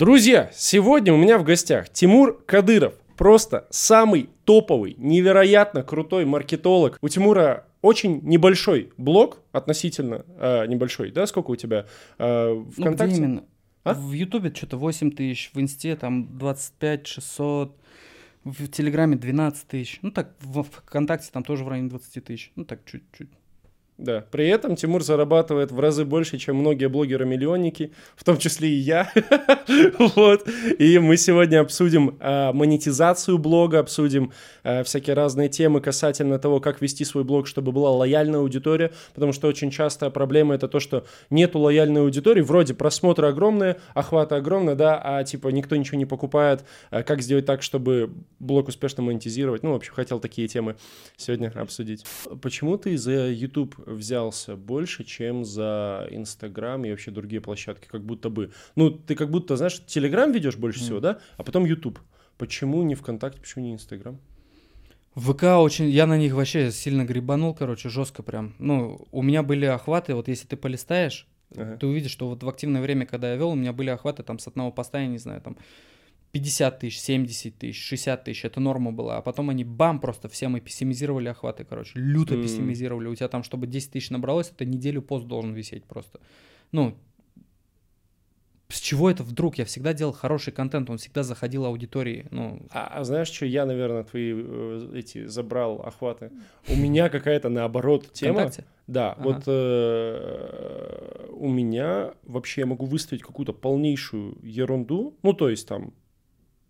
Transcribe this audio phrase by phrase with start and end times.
[0.00, 2.94] Друзья, сегодня у меня в гостях Тимур Кадыров.
[3.18, 6.96] Просто самый топовый, невероятно крутой маркетолог.
[7.02, 11.26] У Тимура очень небольшой блог, относительно э, небольшой, да?
[11.26, 11.84] Сколько у тебя
[12.18, 13.04] э, ВКонтакте?
[13.04, 13.44] Ну, где именно?
[13.84, 13.92] А?
[13.92, 17.76] В Ютубе что-то 8 тысяч, в Инсте там 25 600,
[18.44, 19.98] в Телеграме 12 тысяч.
[20.00, 22.52] Ну так, в ВКонтакте там тоже в районе 20 тысяч.
[22.56, 23.28] Ну так, чуть-чуть.
[24.00, 28.76] Да, при этом Тимур зарабатывает в разы больше, чем многие блогеры-миллионники, в том числе и
[28.76, 29.12] я.
[29.98, 30.48] вот.
[30.78, 34.32] И мы сегодня обсудим э, монетизацию блога, обсудим
[34.62, 39.34] э, всякие разные темы касательно того, как вести свой блог, чтобы была лояльная аудитория, потому
[39.34, 44.76] что очень частая проблема это то, что нету лояльной аудитории, вроде просмотры огромные, охваты огромные,
[44.76, 46.64] да, а типа никто ничего не покупает.
[46.90, 49.62] А как сделать так, чтобы блог успешно монетизировать?
[49.62, 50.76] Ну, в общем, хотел такие темы
[51.18, 52.06] сегодня обсудить.
[52.40, 58.30] Почему ты за YouTube взялся больше, чем за Инстаграм и вообще другие площадки, как будто
[58.30, 58.52] бы.
[58.76, 60.82] Ну, ты как будто, знаешь, Телеграм ведешь больше mm.
[60.82, 61.98] всего, да, а потом YouTube.
[62.38, 64.18] Почему не ВКонтакте, почему не Инстаграм?
[65.14, 68.54] ВК очень, я на них вообще сильно грибанул, короче, жестко прям.
[68.58, 71.76] Ну, у меня были охваты, вот если ты полистаешь, ага.
[71.76, 74.38] ты увидишь, что вот в активное время, когда я вел, у меня были охваты там
[74.38, 75.56] с одного поста, я не знаю, там
[76.32, 79.18] 50 тысяч, 70 тысяч, 60 тысяч, это норма была.
[79.18, 82.42] А потом они бам, просто все мы пессимизировали охваты, короче, люто mm.
[82.42, 83.08] пессимизировали.
[83.08, 86.20] У тебя там, чтобы 10 тысяч набралось, это неделю пост должен висеть просто.
[86.70, 86.96] Ну,
[88.68, 89.58] с чего это вдруг?
[89.58, 92.26] Я всегда делал хороший контент, он всегда заходил аудитории.
[92.30, 92.62] Ну.
[92.70, 96.30] А, а знаешь, что я, наверное, твои э, эти забрал охваты?
[96.68, 98.34] У меня какая-то наоборот тема.
[98.34, 98.64] Вконтакте?
[98.86, 99.22] Да, ага.
[99.22, 105.92] вот э, у меня вообще я могу выставить какую-то полнейшую ерунду, ну то есть там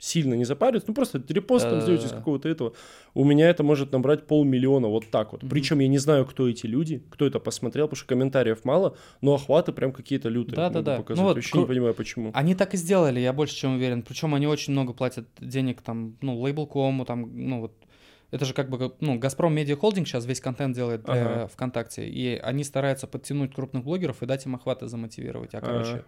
[0.00, 2.72] сильно не запариваться, ну просто репост там сделать из какого-то этого.
[3.14, 5.42] У меня это может набрать полмиллиона вот так вот.
[5.48, 9.34] Причем я не знаю, кто эти люди, кто это посмотрел, потому что комментариев мало, но
[9.34, 10.56] охваты прям какие-то лютые.
[10.56, 11.04] Да, да, да.
[11.08, 12.30] Ну, вот, Вообще не понимаю, почему.
[12.34, 14.02] Они так и сделали, я больше чем уверен.
[14.02, 17.72] Причем они очень много платят денег там, ну, лейбл.кому, там, ну вот
[18.30, 21.48] это же как бы, ну, Газпром Медиа Холдинг сейчас весь контент делает для ага.
[21.48, 25.52] ВКонтакте, и они стараются подтянуть крупных блогеров и дать им охваты замотивировать.
[25.54, 26.04] А, короче, ага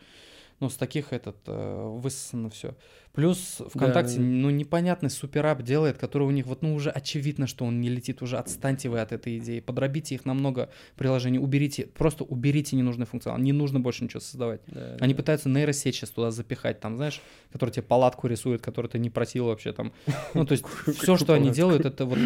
[0.60, 2.74] ну, с таких этот э, высосано все.
[3.12, 7.66] Плюс ВКонтакте, да, ну, непонятный суперап делает, который у них вот, ну, уже очевидно, что
[7.66, 11.86] он не летит, уже отстаньте вы от этой идеи, подробите их на много приложений, уберите,
[11.86, 14.62] просто уберите ненужный функционал, не нужно больше ничего создавать.
[14.66, 15.18] Да, Они да.
[15.18, 17.20] пытаются нейросеть сейчас туда запихать, там, знаешь,
[17.52, 19.92] который тебе палатку рисует, который ты не просил вообще там.
[20.34, 20.64] Ну, то есть
[20.98, 22.18] все, что они делают, это вот...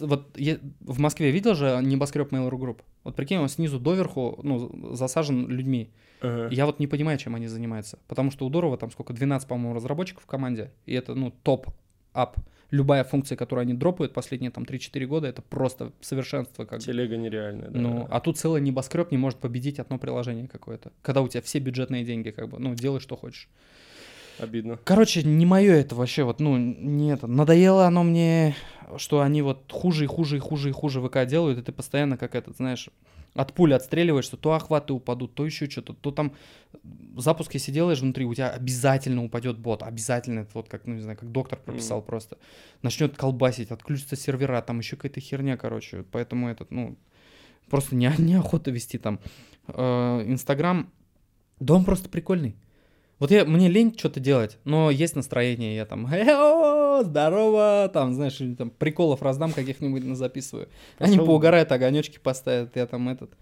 [0.00, 2.80] Вот я в Москве видел же небоскреб Mail.ru Group?
[3.04, 5.90] Вот прикинь, он снизу доверху, ну, засажен людьми.
[6.20, 6.52] Uh-huh.
[6.52, 7.98] Я вот не понимаю, чем они занимаются.
[8.08, 10.70] Потому что у Дурова там сколько, 12, по-моему, разработчиков в команде.
[10.86, 12.36] И это, ну, топ-ап.
[12.70, 16.66] Любая функция, которую они дропают последние там 3-4 года, это просто совершенство.
[16.66, 17.80] Как Телега нереальная, да.
[17.80, 20.92] Ну, а тут целый небоскреб не может победить одно приложение какое-то.
[21.00, 23.48] Когда у тебя все бюджетные деньги, как бы, ну, делай, что хочешь.
[24.38, 24.78] Обидно.
[24.84, 27.26] Короче, не мое это вообще, вот, ну, не это.
[27.26, 28.54] Надоело оно мне,
[28.98, 32.18] что они вот хуже и хуже и хуже и хуже ВК делают, и ты постоянно
[32.18, 32.90] как этот, знаешь,
[33.38, 36.32] от пули отстреливаешься, то охваты упадут, то еще что-то, то там
[37.16, 41.02] запуск, если делаешь внутри, у тебя обязательно упадет бот, обязательно, это вот как, ну не
[41.02, 42.04] знаю, как доктор прописал mm.
[42.04, 42.38] просто,
[42.82, 46.98] начнет колбасить, отключится сервера, там еще какая-то херня, короче, поэтому этот, ну,
[47.70, 49.20] просто не, неохота вести там.
[49.68, 50.92] Э, Инстаграм,
[51.60, 52.56] да он просто прикольный.
[53.18, 58.70] Вот я, мне лень что-то делать, но есть настроение, я там, здорово, там, знаешь, там
[58.70, 60.68] приколов раздам каких-нибудь записываю.
[60.98, 61.14] Пошел.
[61.14, 63.32] Они поугарают, огонечки поставят, я там этот,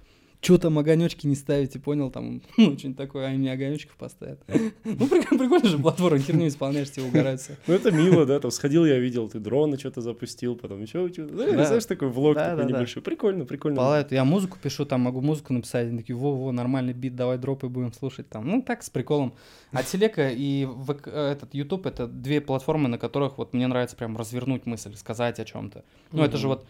[0.46, 4.40] что там огонечки не ставите, понял, там, ну, что-нибудь такое, они мне огонечков поставят.
[4.84, 7.56] Ну, прикольно, же платформа, херню исполняешь, все угораются.
[7.66, 11.34] Ну, это мило, да, там сходил, я видел, ты дрона что-то запустил, потом еще что-то,
[11.34, 14.06] знаешь, такой влог такой небольшой, прикольно, прикольно.
[14.10, 17.92] Я музыку пишу, там, могу музыку написать, они такие, во-во, нормальный бит, давай дропы будем
[17.92, 19.34] слушать, там, ну, так, с приколом.
[19.72, 20.68] А Телека и
[21.06, 25.44] этот YouTube— это две платформы, на которых вот мне нравится прям развернуть мысль, сказать о
[25.44, 25.84] чем-то.
[26.12, 26.64] Ну, это же вот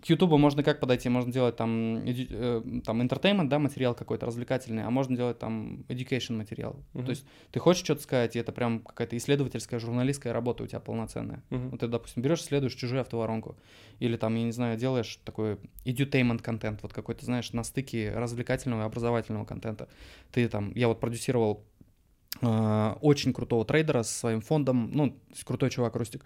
[0.00, 1.08] к Ютубу можно как подойти?
[1.08, 6.36] Можно делать там, э, там entertainment, да, материал какой-то развлекательный, а можно делать там education
[6.36, 6.76] материал.
[6.94, 7.04] Uh-huh.
[7.04, 10.80] То есть ты хочешь что-то сказать, и это прям какая-то исследовательская, журналистская работа у тебя
[10.80, 11.42] полноценная.
[11.50, 11.70] Uh-huh.
[11.70, 13.56] Вот ты, допустим, берешь, следуешь чужую автоворонку,
[13.98, 18.82] или там, я не знаю, делаешь такой edutainment контент, вот какой-то, знаешь, на стыке развлекательного
[18.82, 19.88] и образовательного контента.
[20.30, 21.64] Ты там, я вот продюсировал
[22.40, 26.24] очень крутого трейдера со своим фондом, ну, крутой чувак, Рустик.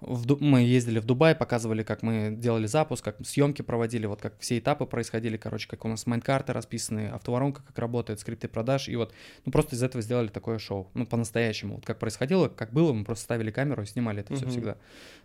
[0.00, 4.38] В, мы ездили в Дубай, показывали, как мы делали запуск, как съемки проводили, вот как
[4.38, 8.96] все этапы происходили, короче, как у нас майнкарты расписаны, автоворонка как работает, скрипты продаж, и
[8.96, 9.12] вот,
[9.44, 13.04] ну, просто из этого сделали такое шоу, ну, по-настоящему, вот как происходило, как было, мы
[13.04, 14.36] просто ставили камеру и снимали это uh-huh.
[14.36, 14.76] все всегда.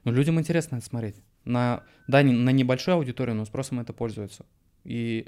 [0.06, 1.18] Но людям интересно это смотреть.
[1.44, 4.46] На, да, на небольшую аудиторию, но спросом это пользуется.
[4.84, 5.28] И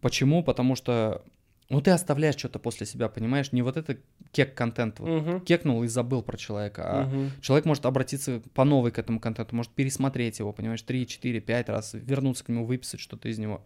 [0.00, 0.44] почему?
[0.44, 1.24] Потому что
[1.68, 3.52] ну ты оставляешь что-то после себя, понимаешь?
[3.52, 3.98] Не вот это
[4.32, 5.40] кек-контент, вот, Мгм.
[5.40, 7.30] кекнул и забыл про человека, а Мгм.
[7.40, 11.68] человек может обратиться по новой к этому контенту, может пересмотреть его, понимаешь, 3, 4, 5
[11.68, 13.64] раз, вернуться к нему, выписать что-то из него.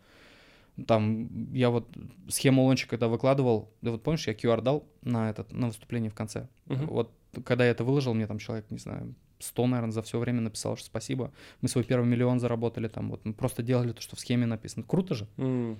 [0.86, 1.88] Там, я вот
[2.28, 6.14] схему лонча, когда выкладывал, да вот помнишь, я QR дал на этот, на выступление в
[6.14, 6.48] конце.
[6.66, 6.86] Мгм.
[6.86, 7.12] Вот
[7.44, 10.76] когда я это выложил, мне там человек, не знаю, 100, наверное, за все время написал,
[10.76, 11.32] что спасибо.
[11.60, 14.84] Мы свой первый миллион заработали там, вот мы просто делали то, что в схеме написано.
[14.84, 15.26] Круто же.
[15.38, 15.78] М.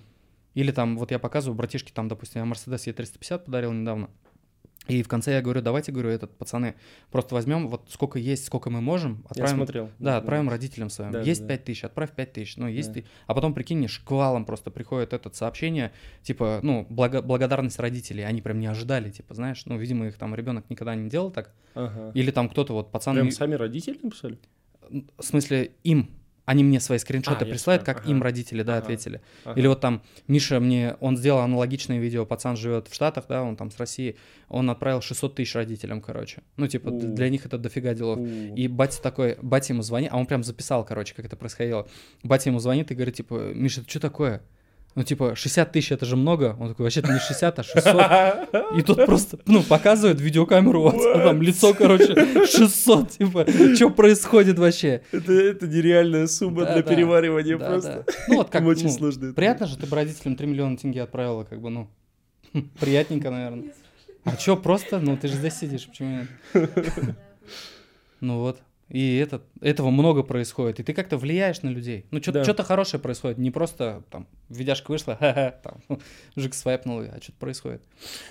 [0.55, 4.11] Или там, вот я показываю, братишке там, допустим, я Mercedes E350 подарил недавно.
[4.89, 6.75] И в конце я говорю, давайте, говорю, этот, пацаны,
[7.13, 9.91] просто возьмем вот сколько есть, сколько мы можем, Я отправим, смотрел.
[10.01, 11.13] да, отправим родителям своим.
[11.13, 11.55] Да, есть да, да.
[11.55, 12.57] 5 тысяч, отправь 5 тысяч.
[12.57, 12.95] Ну, есть Да.
[12.95, 13.07] ты.
[13.27, 15.93] А потом, прикинь, шквалом просто приходит это сообщение,
[16.23, 18.25] типа, ну, благо- благодарность родителей.
[18.25, 21.55] Они прям не ожидали, типа, знаешь, ну, видимо, их там ребенок никогда не делал так.
[21.75, 22.11] Ага.
[22.15, 24.39] Или там кто-то, вот, пацан, Прям ми- сами родители написали?
[24.91, 26.11] в смысле, им.
[26.51, 28.11] Они мне свои скриншоты А, присылают, как ага.
[28.11, 28.83] им родители, да, Ага.
[28.83, 29.21] ответили.
[29.45, 29.57] Ага.
[29.61, 33.55] Или вот там Миша мне, он сделал аналогичное видео, пацан живет в Штатах, да, он
[33.55, 34.17] там с России,
[34.49, 36.43] он отправил 600 тысяч родителям, короче.
[36.57, 36.99] Ну, типа, У.
[37.15, 38.19] для них это дофига делов.
[38.19, 38.25] У.
[38.57, 41.87] И батя такой, батя ему звонит, а он прям записал, короче, как это происходило.
[42.25, 44.43] Батя ему звонит и говорит, типа, Миша, это что такое?
[44.97, 46.57] Ну, типа, 60 тысяч это же много.
[46.59, 47.95] Он такой, вообще-то не 60, а 600.
[48.77, 53.47] И тут просто, ну, показывает видеокамеру, вот, а там лицо, короче, 600, типа,
[53.77, 55.03] что происходит вообще?
[55.13, 56.91] Это, это нереальная сумма Да, для да.
[56.91, 58.05] переваривания Да, просто.
[58.07, 58.13] да.
[58.29, 61.45] Ну, вот как, очень ну, сложно приятно же, ты бы родителям 3 миллиона тенге отправила,
[61.45, 61.89] как бы, ну,
[62.81, 63.73] приятненько, наверное.
[64.25, 67.17] А чё, просто, ну, ты же здесь сидишь, почему нет?
[68.21, 68.61] Ну вот.
[68.91, 70.81] И это, этого много происходит.
[70.81, 72.07] И ты как-то влияешь на людей.
[72.11, 72.63] Ну, что-то, Да.
[72.65, 73.39] хорошее происходит.
[73.39, 75.81] Не просто там видяшка вышла, ха-ха, там,
[76.37, 77.83] жик свайпнул, а что-то происходит.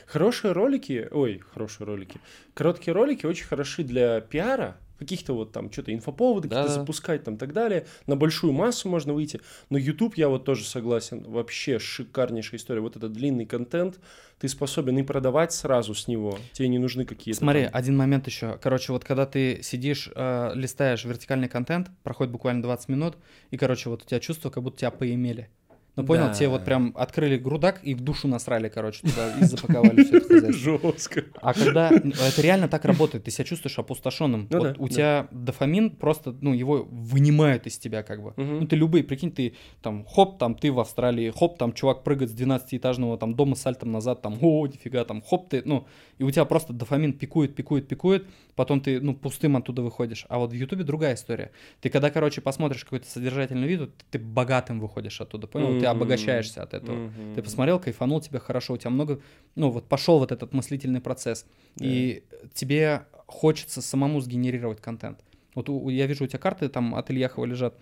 [0.05, 2.19] Хорошие ролики, ой, хорошие ролики,
[2.53, 6.81] короткие ролики очень хороши для пиара, каких-то вот там что-то инфоповоды какие-то Да-да.
[6.81, 7.87] запускать там и так далее.
[8.05, 9.39] На большую массу можно выйти.
[9.69, 12.81] Но YouTube, я вот тоже согласен, вообще шикарнейшая история.
[12.81, 13.99] Вот этот длинный контент,
[14.39, 16.37] ты способен и продавать сразу с него.
[16.53, 17.39] Тебе не нужны какие-то...
[17.39, 18.59] Смотри, там- один момент еще.
[18.61, 23.17] Короче, вот когда ты сидишь, э, листаешь вертикальный контент, проходит буквально 20 минут,
[23.51, 25.49] и, короче, вот у тебя чувство, как будто тебя поимели.
[25.95, 26.33] Ну, понял, Да.
[26.33, 30.53] тебе вот прям открыли грудак и в душу насрали, короче, туда и запаковали все это.
[30.59, 31.25] Жестко.
[31.41, 34.47] А когда это реально так работает, ты себя чувствуешь опустошенным.
[34.49, 34.93] Ну вот да, у да.
[34.93, 38.33] тебя дофамин просто, ну, его вынимают из тебя как бы.
[38.37, 38.59] Мгм.
[38.61, 42.31] Ну, ты любые, прикинь, ты там, хоп, там, ты в Австралии, хоп, там, чувак прыгает
[42.31, 45.87] с 12-этажного там дома с сальтом назад, там, о, нифига, там, хоп, ты, ну,
[46.17, 48.25] и у тебя просто дофамин пикует, пикует, пикует,
[48.55, 50.25] потом ты, ну, пустым оттуда выходишь.
[50.29, 51.51] А вот в Ютубе другая история.
[51.81, 55.78] Ты когда, короче, посмотришь какой-то содержательный видео, ты богатым выходишь оттуда, понял?
[55.79, 57.11] Ты обогащаешься от этого.
[57.35, 59.19] Ты посмотрел, кайфанул, тебе хорошо, у тебя много,
[59.55, 61.45] ну вот пошел вот этот мыслительный процесс,
[61.79, 62.23] и
[62.53, 65.19] тебе хочется самому сгенерировать контент.
[65.55, 67.75] Вот у- я вижу, у тебя карты там от Ильяхова лежат.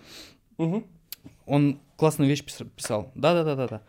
[0.58, 0.86] Мгм.
[1.46, 3.12] Он классную вещь пис- писал.
[3.16, 3.82] Да-да-да-да-да.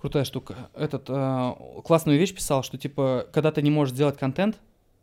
[0.00, 0.54] Крутая штука.
[0.74, 1.52] Этот э,
[1.84, 4.58] классную вещь писал, что типа, когда ты не можешь сделать контент,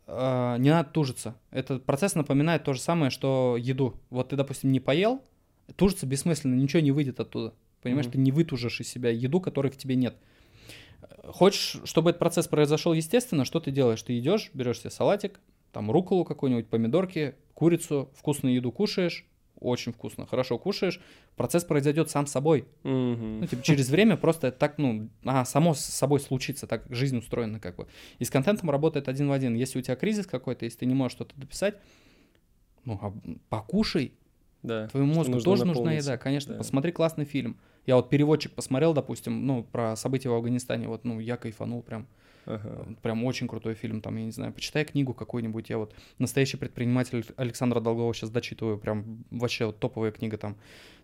[0.06, 1.34] э, не надо тужиться.
[1.50, 3.94] Этот процесс напоминает то же самое, что еду.
[4.10, 5.20] Вот ты, допустим, не поел,
[5.76, 7.52] тужиться бессмысленно, ничего не выйдет оттуда.
[7.82, 8.12] Понимаешь, Мгм.
[8.12, 10.16] ты не вытужишь из себя еду, которой в тебе нет.
[11.24, 14.02] Хочешь, чтобы этот процесс произошел естественно, что ты делаешь?
[14.02, 15.40] Ты идешь, берешь себе салатик,
[15.72, 19.26] там руколу какую-нибудь, помидорки, курицу, вкусную еду кушаешь,
[19.58, 21.00] очень вкусно, хорошо кушаешь,
[21.36, 22.66] процесс произойдет сам собой.
[22.82, 23.40] Мгм.
[23.40, 27.58] Ну, типа, через время просто так, ну, а, само с собой случится, так жизнь устроена
[27.60, 27.86] как бы.
[28.18, 29.54] И с контентом работает один в один.
[29.54, 31.76] Если у тебя кризис какой-то, если ты не можешь что-то дописать,
[32.84, 33.12] ну, а,
[33.48, 34.14] покушай,
[34.62, 34.86] Да.
[34.88, 36.10] Твоему мозгу нужно тоже нужна наполниться.
[36.12, 36.52] еда, конечно.
[36.54, 36.58] Да.
[36.58, 37.56] Посмотри классный фильм.
[37.86, 40.88] Я вот переводчик посмотрел, допустим, ну, про события в Афганистане.
[40.88, 42.06] Вот, ну, я кайфанул прям.
[42.44, 42.88] Ага.
[43.02, 45.70] Прям очень крутой фильм, там, я не знаю, почитай книгу какую-нибудь.
[45.70, 50.56] Я вот «Настоящий предприниматель» Александра Долгова сейчас дочитываю, прям вообще вот топовая книга там.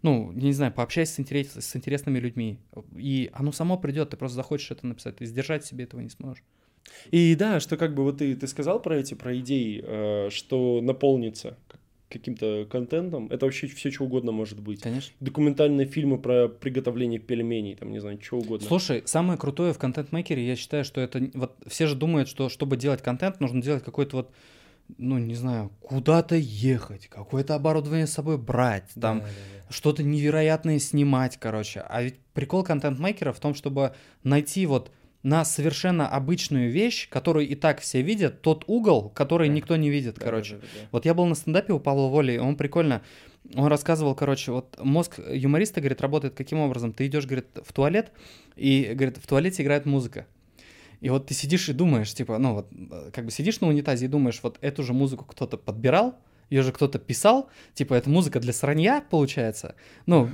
[0.02, 2.58] Ну, я не знаю, пообщайся с, интерес- с интересными людьми.
[2.97, 6.42] И оно само придет, ты просто захочешь это написать, ты сдержать себе этого не сможешь.
[7.11, 10.80] И да, что как бы вот ты, ты сказал про эти, про идеи, э, что
[10.82, 11.56] наполнится
[12.08, 14.80] каким-то контентом, это вообще все что угодно может быть.
[14.80, 15.12] Конечно.
[15.20, 18.66] Документальные фильмы про приготовление пельменей, там, не знаю, что угодно.
[18.66, 21.30] Слушай, самое крутое в контент-мейкере, я считаю, что это...
[21.34, 24.30] Вот все же думают, что чтобы делать контент, нужно делать какой-то вот,
[24.96, 29.30] ну, не знаю, куда-то ехать, какое-то оборудование с собой брать, там, Да, да,
[29.66, 29.72] да.
[29.72, 31.80] что-то невероятное снимать, короче.
[31.80, 34.90] А ведь прикол контент-мейкера в том, чтобы найти вот
[35.22, 39.54] на совершенно обычную вещь, которую и так все видят, тот угол, который Да.
[39.54, 40.54] никто не видит, Да, короче.
[40.54, 40.88] да, да, да.
[40.92, 43.02] Вот я был на стендапе у Павла Воли, и он прикольно,
[43.54, 46.92] он рассказывал, короче, вот мозг юмориста, говорит, работает каким образом?
[46.92, 48.12] Ты идешь, говорит, в туалет,
[48.56, 50.26] и, говорит, в туалете играет музыка.
[51.00, 54.06] И вот ты сидишь и думаешь, типа, ну вот, э, как бы сидишь на унитазе
[54.06, 56.16] и думаешь, вот эту же музыку кто-то подбирал,
[56.50, 59.74] Ее же кто-то писал, типа, это музыка для сранья, получается.
[60.06, 60.28] Ну,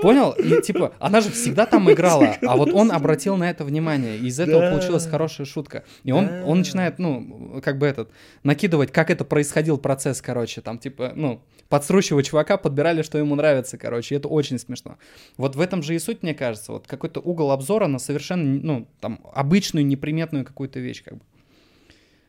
[0.00, 0.32] понял?
[0.32, 4.26] И типа, она же всегда там играла, а вот он обратил на это внимание, и
[4.26, 5.84] из этого получилась хорошая шутка.
[6.04, 8.10] И он, он начинает, ну, как бы этот,
[8.42, 13.78] накидывать, как это происходил процесс, короче, там, типа, ну, подсрущего чувака подбирали, что ему нравится,
[13.78, 14.96] короче, и это очень смешно.
[15.36, 18.88] Вот в этом же и суть, мне кажется, вот какой-то угол обзора на совершенно, ну,
[19.00, 21.20] там, обычную, неприметную какую-то вещь, как бы.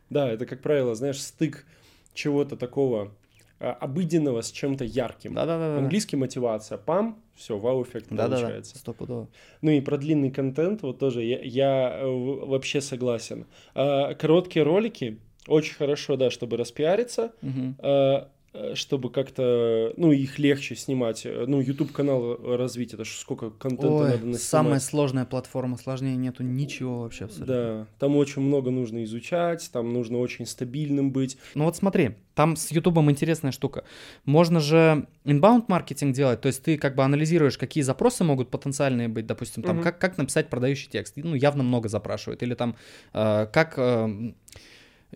[0.09, 1.65] Да, это, как правило, знаешь, стык
[2.15, 3.11] чего-то такого
[3.59, 5.33] а, обыденного с чем-то ярким.
[5.33, 5.77] Да-да-да.
[5.77, 8.77] Английский мотивация, пам, все, вау-эффект получается.
[8.77, 9.27] стопудово.
[9.61, 13.45] Ну и про длинный контент, вот тоже я, я, э, вообще согласен.
[13.73, 17.75] А, Короткие ролики очень хорошо, да, чтобы распиариться, Мгм.
[18.55, 21.25] Э, чтобы как-то, ну, их легче снимать.
[21.25, 24.41] Ну, YouTube-канал развить, это ж сколько контента Ой, надо наснимать.
[24.41, 27.53] самая сложная платформа, сложнее нету ничего вообще абсолютно.
[27.55, 31.37] Да, там очень много нужно изучать, там нужно очень стабильным быть.
[31.53, 33.83] Ну вот смотри, там с Ютубом интересная штука.
[34.25, 39.07] Можно же inbound маркетинг делать, то есть ты как бы анализируешь, какие запросы могут потенциальные
[39.09, 39.83] быть, допустим, там, Мгм.
[39.83, 41.13] как, как написать продающий текст.
[41.17, 42.43] Ну, явно много запрашивают.
[42.43, 42.75] Или там,
[43.13, 44.33] э, как, э,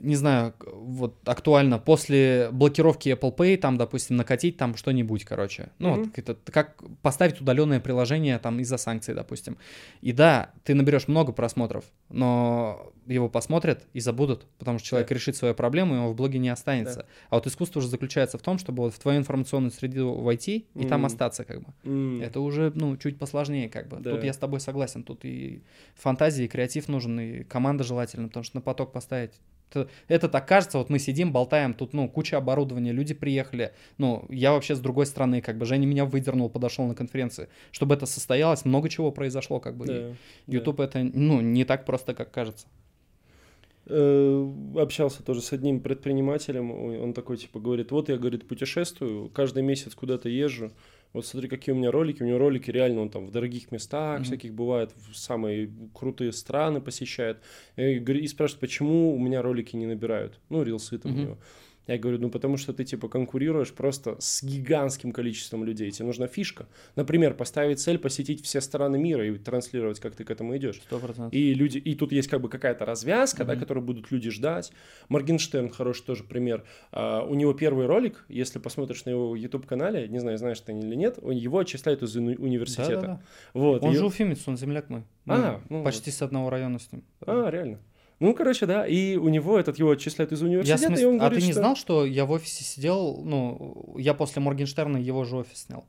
[0.01, 5.69] не знаю, вот актуально после блокировки Apple Pay, там, допустим, накатить там что-нибудь, короче.
[5.79, 6.03] Ну, Мгм.
[6.03, 9.57] вот это, как поставить удаленное приложение там из-за санкций, допустим.
[10.01, 15.15] И да, ты наберешь много просмотров, но его посмотрят и забудут, потому что человек Да.
[15.15, 16.99] решит свою проблему, и он в блоге не останется.
[16.99, 17.05] Да.
[17.31, 20.85] А вот искусство уже заключается в том, чтобы вот в твою информационную среду войти и
[20.85, 21.05] там Мгм.
[21.07, 21.73] остаться, как бы.
[21.83, 23.97] М, Это уже, ну, чуть посложнее, как бы.
[23.97, 24.11] Да.
[24.11, 25.03] Тут я с тобой согласен.
[25.03, 25.63] Тут и
[25.95, 29.31] фантазия, и креатив нужен, и команда желательно, потому что на поток поставить.
[29.69, 33.73] Это, это так кажется, вот мы сидим, болтаем, тут, ну, куча оборудования, люди приехали.
[33.97, 37.49] Ну, я вообще с другой стороны, как бы, Женя меня выдернул, подошел на конференции.
[37.71, 39.85] Чтобы это состоялось, много чего произошло, как бы.
[39.85, 40.15] да, и да.
[40.47, 42.67] YouTube это, ну, не так просто, как кажется.
[43.91, 49.63] Э, общался тоже с одним предпринимателем, он такой, типа, говорит, вот я, говорит, путешествую, каждый
[49.63, 50.71] месяц куда-то езжу,
[51.13, 54.19] вот смотри, какие у меня ролики, у него ролики реально, он там в дорогих местах
[54.19, 54.23] Мгм.
[54.25, 57.37] всяких бывает, в самые крутые страны посещает,
[57.77, 61.23] и, и спрашивает, почему у меня ролики не набирают, ну, рилсы там у Мгм.
[61.23, 61.37] него.
[61.89, 65.89] Я говорю, ну потому что ты типа конкурируешь просто с гигантским количеством людей.
[65.89, 66.67] Тебе нужна фишка.
[66.95, 70.75] Например, поставить цель посетить все страны мира и транслировать, как ты к этому идешь.
[70.85, 71.33] Сто процентов.
[71.33, 73.61] И люди, и тут есть как бы какая-то развязка, да, Мгм.
[73.61, 74.71] которую будут люди ждать.
[75.09, 76.63] Моргенштерн хороший тоже пример.
[76.91, 80.71] А, у него первый ролик, если посмотришь на его YouTube канале, не знаю, знаешь ты
[80.73, 82.89] или нет, он его отчисляют из уни- университета.
[83.01, 83.21] Да-да-да.
[83.55, 83.81] Вот.
[83.83, 85.01] Он и- же уфимец, он земляк мой.
[85.25, 87.03] Мы А, ну почти с одного района с ним.
[87.25, 87.79] А, реально.
[88.19, 91.15] Ну, короче, да, и у него этот его отчисляют из Я университета, смыс- и он
[91.15, 94.97] А говорит, ты не что- знал, что я в офисе сидел, ну, я после Моргенштерна
[94.97, 95.85] его же офис снял.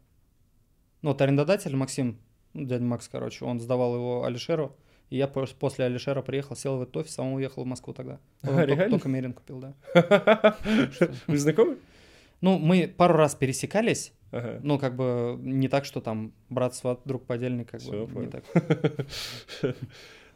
[1.02, 2.18] Ну, вот арендодатель Максим,
[2.54, 4.76] ну, дядя Макс, короче, он сдавал его Алишеру,
[5.08, 7.92] и я пос- после Алишера приехал, сел в этот офис, а он уехал в Москву
[7.94, 8.20] тогда.
[8.42, 8.90] А, Он только- реально?
[8.90, 9.74] Только Мерин купил, да.
[11.26, 11.78] Вы знакомы?
[12.42, 14.60] Ну, мы пару раз пересекались, Ага.
[14.62, 18.28] ну, как бы не так, что там брат, сват, друг, подельник, как Всё, бы не
[18.28, 18.30] понял.
[18.30, 18.44] так.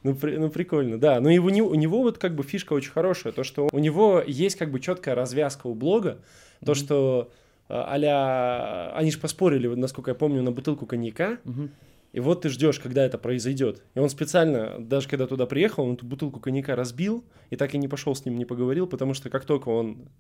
[0.05, 1.19] Ну, при- ну, прикольно, да.
[1.21, 3.79] Но и у него, у него вот как бы фишка очень хорошая, то, что у
[3.79, 6.19] него есть как бы четкая развязка у блога,
[6.65, 6.75] то, Мгм.
[6.75, 7.33] что
[7.69, 8.93] а, а-ля...
[8.95, 11.71] Они же поспорили, вот, насколько я помню, на бутылку коньяка, Мгм.
[12.13, 13.83] и вот ты ждешь, когда это произойдет.
[13.95, 17.79] И он специально, даже когда туда приехал, он эту бутылку коньяка разбил, и так и
[17.79, 20.11] не пошел с ним, не поговорил, потому что как только он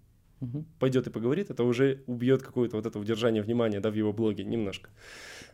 [0.40, 0.64] Мгм.
[0.80, 4.44] пойдет и поговорит, это уже убьет какое-то вот это удержание внимания, да, в его блоге
[4.44, 4.88] немножко.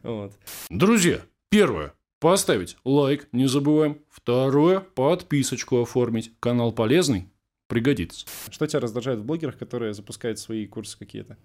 [0.05, 0.33] Вот.
[0.71, 1.19] Друзья,
[1.51, 1.93] первое.
[2.21, 3.99] Поставить лайк, не забываем.
[4.11, 4.81] Второе.
[4.81, 6.33] Подписочку оформить.
[6.39, 7.31] Канал полезный,
[7.67, 8.27] пригодится.
[8.51, 11.39] Что тебя раздражает в блогерах, которые запускают свои курсы какие-то?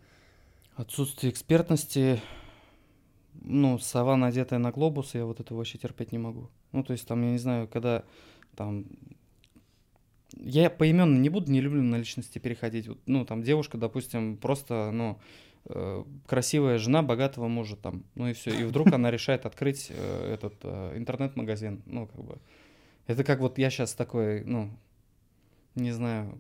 [0.76, 2.22] Отсутствие экспертности,
[3.42, 6.50] ну, сова, надетая на глобус, я вот этого вообще терпеть не могу.
[6.74, 8.04] Ну, то есть, там, я не знаю, когда
[8.58, 8.86] там...
[10.36, 12.90] Я поименно не буду, не люблю на личности переходить.
[12.90, 15.20] Вот, ну, там, девушка, допустим, просто, ну,
[16.28, 18.52] красивая жена богатого мужа там, ну и все.
[18.52, 21.82] И вдруг она решает открыть э, этот э, интернет-магазин.
[21.86, 22.38] Ну, как бы.
[23.08, 24.70] Это как вот я сейчас такой, ну,
[25.76, 26.38] не знаю,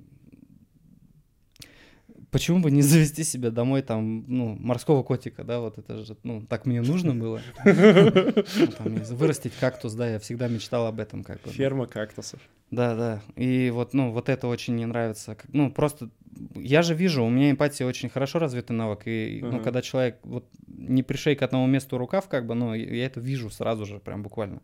[2.35, 6.45] Почему бы не завести себе домой там, ну, морского котика, да, вот это же, ну,
[6.45, 7.39] так мне нужно было.
[7.63, 11.49] Ну, вырастить кактус, да, я всегда мечтал об этом, как бы.
[11.49, 12.41] Ферма кактусов.
[12.71, 13.21] Да, да.
[13.37, 15.37] И вот, ну, вот это очень не нравится.
[15.53, 16.09] Ну, просто
[16.55, 19.03] я же вижу, у меня эмпатия очень хорошо развитый навык.
[19.05, 23.05] И, ну, когда человек вот не пришей к одному месту рукав, как бы, ну, я-
[23.05, 24.61] это вижу сразу же, прям буквально.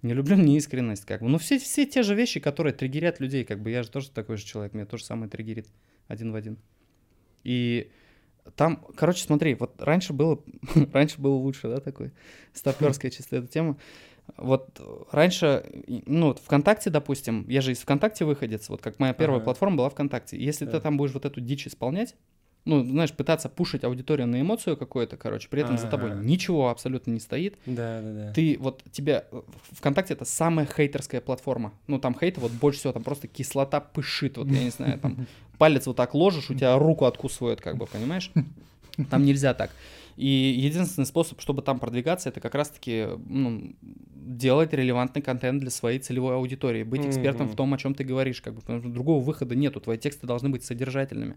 [0.00, 1.28] Не люблю неискренность, как бы.
[1.28, 3.70] Ну, все, все те же вещи, которые триггерят людей, как бы.
[3.70, 5.66] Я же тоже такой же человек, меня то же самое триггерит
[6.08, 6.56] один в один.
[7.44, 7.90] И
[8.56, 10.42] там, короче, смотри, вот раньше было,
[10.92, 12.12] раньше было лучше, да, такой,
[12.52, 13.76] старперская чисто эта тема.
[14.36, 14.80] Вот
[15.10, 15.64] раньше,
[16.06, 19.44] ну, вот ВКонтакте, допустим, я же из ВКонтакте выходец, вот как моя первая Ага.
[19.44, 20.36] платформа была ВКонтакте.
[20.38, 20.72] Если Да.
[20.72, 22.14] ты там будешь вот эту дичь исполнять,
[22.64, 27.10] ну, знаешь, пытаться пушить аудиторию на эмоцию какую-то, короче, при этом за тобой ничего абсолютно
[27.10, 27.56] не стоит.
[27.66, 28.32] Да, да, да.
[28.32, 29.40] Ты вот тебя э,
[29.72, 31.72] ВКонтакте это самая хейтерская платформа.
[31.86, 35.26] Ну там хейта вот больше всего, там просто кислота пышит, вот я не знаю, там
[35.58, 38.30] палец вот так ложишь, у тебя руку откусывают, как бы, понимаешь?
[39.08, 39.70] Там нельзя так.
[40.16, 43.74] И единственный способ, чтобы там продвигаться, это как раз-таки ну,
[44.14, 47.52] делать релевантный контент для своей целевой аудитории, быть экспертом Мгм.
[47.52, 49.80] в том, о чем ты говоришь, как бы, потому что другого выхода нету.
[49.80, 51.36] Твои тексты должны быть содержательными.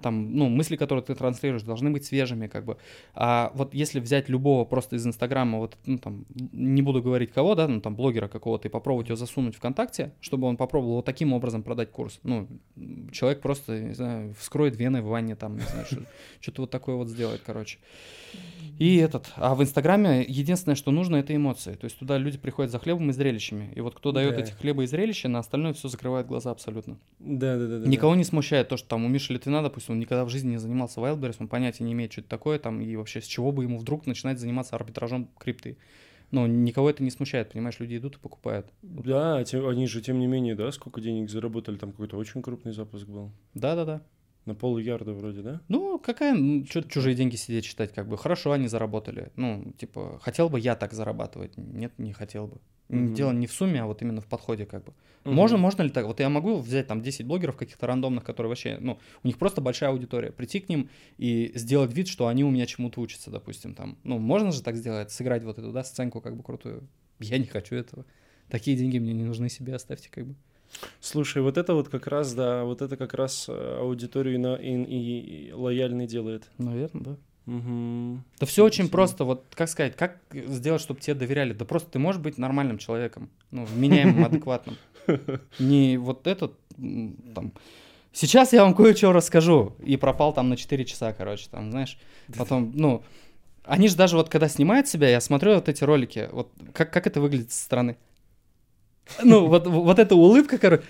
[0.00, 2.76] Там, ну, мысли, которые ты транслируешь, должны быть свежими, как бы.
[3.14, 7.54] А вот если взять любого просто из Инстаграма, вот, ну, там, не буду говорить кого,
[7.54, 11.32] да, ну, там, блогера какого-то, и попробовать его засунуть ВКонтакте, чтобы он попробовал вот таким
[11.32, 12.46] образом продать курс, ну,
[13.10, 16.02] человек просто, не знаю, вскроет вены в ванне, там, не знаю, что-
[16.40, 17.78] что-то вот такое вот сделает, короче.
[18.78, 21.74] И этот, а в Инстаграме единственное, что нужно, это эмоции.
[21.74, 23.72] То есть туда люди приходят за хлебом и зрелищами.
[23.74, 24.40] И вот кто дает Да.
[24.40, 26.96] эти хлеба и зрелища, на остальное все закрывает глаза абсолютно.
[27.18, 27.88] Да, да, да, да.
[27.88, 30.58] Никого не смущает то, что там у Миши Литвина, допустим, он никогда в жизни не
[30.58, 33.64] занимался Wildberries, он понятия не имеет, что это такое там, и вообще с чего бы
[33.64, 35.76] ему вдруг начинать заниматься арбитражом крипты.
[36.30, 38.66] Но никого это не смущает, понимаешь, люди идут и покупают.
[38.82, 42.72] Да, тем- они же, тем не менее, да, сколько денег заработали, там какой-то очень крупный
[42.72, 43.32] запуск был.
[43.54, 44.02] Да-да-да.
[44.48, 45.60] На полярда вроде, да?
[45.68, 49.30] Ну, какая, что чужие деньги сидеть читать, как бы, хорошо они заработали.
[49.36, 51.58] Ну, типа, хотел бы я так зарабатывать?
[51.58, 52.56] Нет, не хотел бы.
[52.88, 53.12] Мгм.
[53.12, 54.94] Дело не в сумме, а вот именно в подходе, как бы.
[55.24, 55.34] Мгм.
[55.34, 56.06] Можно, можно ли так?
[56.06, 59.60] Вот я могу взять там 10 блогеров каких-то рандомных, которые вообще, ну, у них просто
[59.60, 60.88] большая аудитория, прийти к ним
[61.18, 63.98] и сделать вид, что они у меня чему-то учатся, допустим, там.
[64.02, 66.88] Ну, можно же так сделать, сыграть вот эту, да, сценку как бы крутую.
[67.20, 68.06] Я не хочу этого.
[68.48, 70.34] Такие деньги мне не нужны, себе оставьте, как бы.
[71.00, 74.54] Слушай, вот это вот как раз, да, вот это как раз э, аудиторию и, на-
[74.56, 76.48] и- и- и лояльной делает.
[76.58, 77.16] Наверное, да.
[77.46, 78.24] Мгм.
[78.38, 79.24] Да все очень просто.
[79.24, 81.54] Вот как сказать, как сделать, чтобы тебе доверяли?
[81.54, 84.76] Да просто ты можешь быть нормальным человеком, ну, вменяемым, адекватным.
[85.58, 86.52] Не вот этот
[87.34, 87.52] там.
[88.12, 89.74] Сейчас я вам кое-что расскажу.
[89.82, 91.98] И пропал там на 4 часа, короче, там, знаешь.
[92.36, 93.02] Потом, ну,
[93.64, 97.06] они же даже вот когда снимают себя, я смотрю вот эти ролики, вот как, как
[97.06, 97.96] это выглядит со стороны.
[99.22, 100.82] Ну, вот, вот эта улыбка, короче,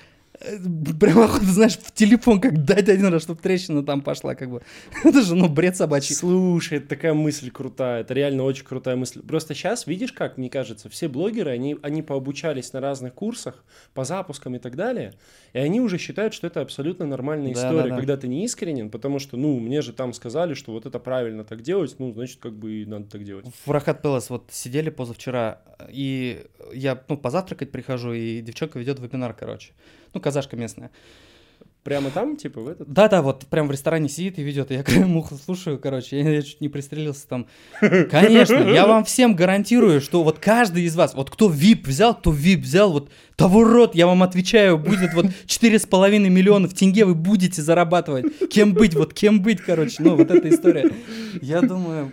[1.00, 4.62] прям охота, знаешь, в телефон как дать один раз, чтобы трещина там пошла, как бы.
[5.04, 6.14] Это же, ну, бред собачий.
[6.14, 9.20] Слушай, это такая мысль крутая, это реально очень крутая мысль.
[9.22, 14.04] Просто сейчас, видишь как, мне кажется, все блогеры, они, они пообучались на разных курсах, по
[14.04, 15.14] запускам и так далее,
[15.52, 17.96] и они уже считают, что это абсолютно нормальная Да, история, да, да.
[17.96, 21.44] когда ты не искренен, потому что, ну, мне же там сказали, что вот это правильно
[21.44, 23.46] так делать, ну, значит, как бы и надо так делать.
[23.64, 29.34] В Рахат Пелос вот сидели позавчера, и я, ну, позавтракать прихожу, и девчонка ведет вебинар,
[29.34, 29.72] короче.
[30.14, 30.90] Ну, казашка местная.
[31.84, 32.92] Прямо там, типа, в этот?
[32.92, 34.70] Да-да, вот прям в ресторане сидит и ведет.
[34.70, 37.46] Я краем уха слушаю, короче, я, я чуть не пристрелился там.
[37.80, 42.30] Конечно, я вам всем гарантирую, что вот каждый из вас, вот кто VIP взял, кто
[42.30, 47.62] VIP взял, вот того рот, я вам отвечаю, будет вот 4,5 миллионов тенге вы будете
[47.62, 48.26] зарабатывать.
[48.50, 50.90] Кем быть, вот кем быть, короче, ну, вот эта история.
[51.40, 52.12] Я думаю,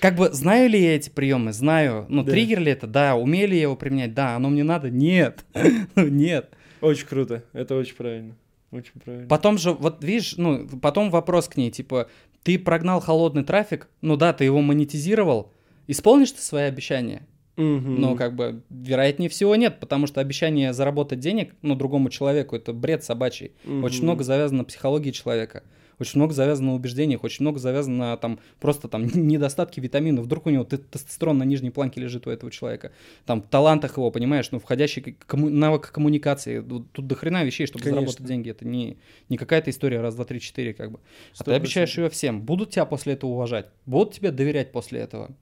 [0.00, 1.52] как бы знаю ли я эти приемы?
[1.52, 2.06] Знаю.
[2.08, 2.32] Ну, Да.
[2.32, 2.86] триггер ли это?
[2.86, 3.16] Да.
[3.16, 4.14] Умею ли я его применять?
[4.14, 4.36] Да.
[4.36, 4.90] Оно мне надо?
[4.90, 5.44] Нет.
[5.96, 6.50] Нет.
[6.80, 8.36] Очень круто, это очень правильно.
[8.70, 9.26] Очень правильно.
[9.28, 12.08] Потом же, вот видишь, ну, потом вопрос к ней, типа,
[12.42, 15.52] ты прогнал холодный трафик, ну да, ты его монетизировал,
[15.86, 17.26] исполнишь ты свои обещания?
[17.56, 18.00] Мгм.
[18.00, 22.74] Ну, как бы, вероятнее всего нет, потому что обещание заработать денег, ну, другому человеку, это
[22.74, 23.52] бред собачий.
[23.64, 24.04] Очень Мгм.
[24.04, 25.62] много завязано на психологии человека.
[25.98, 30.26] Очень много завязано на убеждениях, очень много завязано на там просто там недостатки витаминов.
[30.26, 32.92] Вдруг у него те- тестостерон на нижней планке лежит у этого человека.
[33.24, 36.60] Там талантах его, понимаешь, ну входящий комму- навык коммуникации.
[36.60, 38.00] Тут тут до хрена вещей, чтобы Конечно.
[38.00, 38.50] заработать деньги.
[38.50, 41.00] Это не, не какая-то история раз, два, три, четыре, как бы.
[41.32, 42.42] А Сто ты обещаешь ее всем.
[42.42, 43.66] Будут тебя после этого уважать?
[43.86, 45.34] Будут тебе доверять после этого?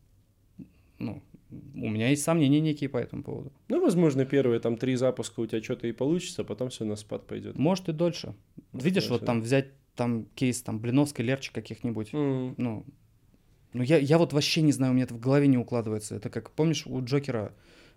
[0.98, 1.22] Ну,
[1.74, 3.52] у меня есть сомнения некие по этому поводу.
[3.68, 6.96] Ну, возможно, первые там три запуска у тебя что-то и получится, а потом все на
[6.96, 7.58] спад пойдет.
[7.58, 8.34] Может и дольше.
[8.72, 9.26] Видишь, вот Хорошо.
[9.26, 12.11] там взять там кейс там Блиновской, Лерчи каких-нибудь.
[12.12, 12.54] М.
[12.57, 12.85] Ну,
[13.72, 16.14] ну я, я вот вообще не знаю, у меня это в голове не укладывается.
[16.16, 17.52] Это как, помнишь, у Джокера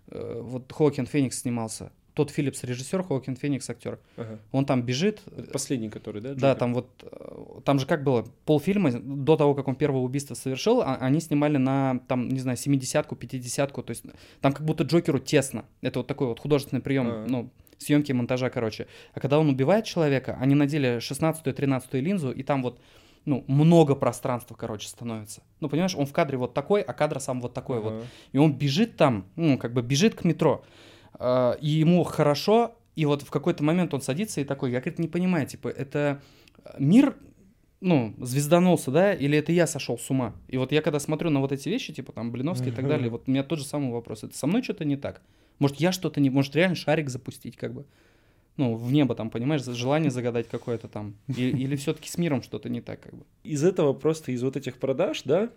[0.08, 1.92] э, вот Хоакин Феникс снимался.
[2.14, 4.00] Тот Филлипс режиссер, Хоакин Феникс актер.
[4.16, 4.40] Ага.
[4.50, 5.22] Он там бежит.
[5.52, 6.30] Последний, который, да?
[6.34, 6.54] Да, Джокер?
[6.58, 10.80] там вот, э, там же как было, полфильма, до того, как он первое убийство совершил,
[10.82, 14.04] а- они снимали на, там, не знаю, 70-ку, 50-ку, то есть
[14.40, 15.64] там как будто Джокеру тесно.
[15.80, 17.26] Это вот такой вот художественный прием, А.
[17.28, 18.86] ну, съемки монтажа, короче.
[19.14, 22.80] А когда он убивает человека, они надели 16-ю, 13-ю линзу, и там вот,
[23.24, 25.42] ну, много пространства, короче, становится.
[25.60, 27.92] Ну, понимаешь, он в кадре вот такой, а кадр сам вот такой вот.
[27.92, 28.04] Ага.
[28.32, 30.64] И он бежит там, ну, как бы бежит к метро,
[31.18, 34.98] э, и ему хорошо, и вот в какой-то момент он садится и такой, я, говорит,
[34.98, 36.20] не понимаю, типа, это
[36.78, 37.14] мир
[37.80, 40.34] ну, звезданулся, да, или это я сошел с ума?
[40.48, 43.08] И вот я когда смотрю на вот эти вещи, типа там Блиновский и так далее,
[43.08, 44.24] вот у меня тот же самый вопрос.
[44.24, 45.22] Это со мной что-то не так?
[45.58, 46.30] Может, я что-то не...
[46.30, 47.84] Может, реально шарик запустить, как бы?
[48.56, 51.14] Ну, в небо там, понимаешь, желание загадать какое-то там.
[51.28, 53.24] Или, или все-таки с миром что-то не так, как бы?
[53.44, 55.50] Из этого просто, из вот этих продаж, да,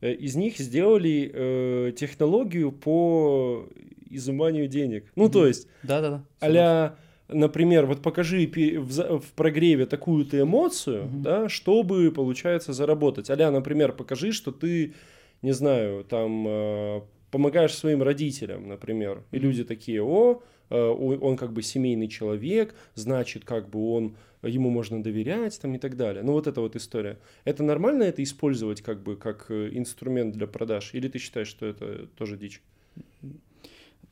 [0.00, 3.68] э, из них сделали э, технологию по
[4.08, 5.04] изыманию денег.
[5.16, 6.24] Ну, то есть, Да-да-да.
[6.40, 6.96] а
[7.28, 11.22] например, вот покажи в, прогреве такую-то эмоцию, Мгм.
[11.22, 13.30] да, чтобы, получается, заработать.
[13.30, 14.94] а например, покажи, что ты,
[15.42, 17.00] не знаю, там, э,
[17.30, 22.74] помогаешь своим родителям, например, и люди такие, о, э, о- он как бы семейный человек,
[22.94, 26.22] значит, как бы он, ему можно доверять, там, и так далее.
[26.22, 27.18] Ну, вот эта вот история.
[27.44, 30.90] Это нормально это использовать как бы как э, инструмент для продаж?
[30.94, 32.62] Или ты считаешь, что это тоже дичь?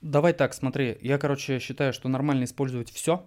[0.01, 3.27] Давай так, смотри, я, короче, считаю, что нормально использовать все,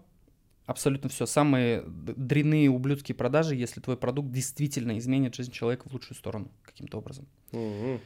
[0.65, 1.25] абсолютно все.
[1.25, 6.97] Самые дрянные ублюдские продажи, если твой продукт действительно изменит жизнь человека в лучшую сторону каким-то
[6.97, 7.27] образом.
[7.51, 7.99] Мгм.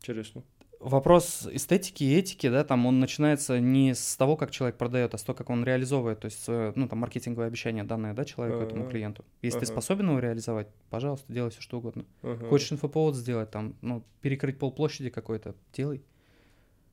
[0.00, 0.42] Интересно.
[0.82, 5.18] Вопрос эстетики и этики, да, там он начинается не с того, как человек продает, а
[5.18, 8.82] с того, как он реализовывает, то есть, ну, там, маркетинговое обещание данное, да, человеку, этому
[8.82, 8.90] Ага.
[8.90, 9.24] клиенту.
[9.42, 9.72] Если ты Ага.
[9.72, 12.04] способен его реализовать, пожалуйста, делай все, что угодно.
[12.22, 12.48] Ага.
[12.48, 16.02] Хочешь инфоповод сделать, там, ну, перекрыть полплощади какой-то, делай.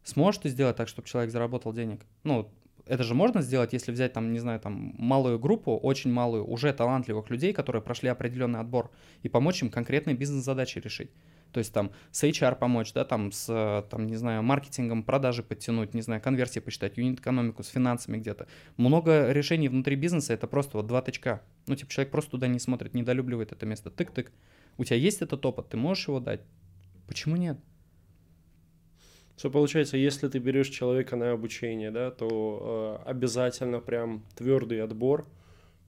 [0.04, 2.02] Сможешь ты сделать так, чтобы человек заработал денег?
[2.24, 2.52] Ну,
[2.86, 6.74] это же можно сделать, если взять, там, не знаю, там, малую группу, очень малую, уже
[6.74, 8.92] талантливых людей, которые прошли определенный отбор,
[9.24, 11.10] и помочь им конкретные бизнес-задачи решить.
[11.52, 15.42] То есть там с HR помочь, да, там с, э, там, не знаю, маркетингом, продажи
[15.42, 18.48] подтянуть, не знаю, конверсии посчитать, юнит-экономику с финансами где-то.
[18.78, 21.42] Много решений внутри бизнеса, это просто вот два тычка.
[21.68, 23.90] Ну, типа, человек просто туда не смотрит, недолюбливает это место.
[23.90, 24.32] Тык-тык.
[24.78, 26.42] У тебя есть этот опыт, ты можешь его дать?
[27.08, 27.58] Почему нет?
[29.36, 35.26] Что получается, если ты берешь человека на обучение, да, то э, обязательно прям твердый отбор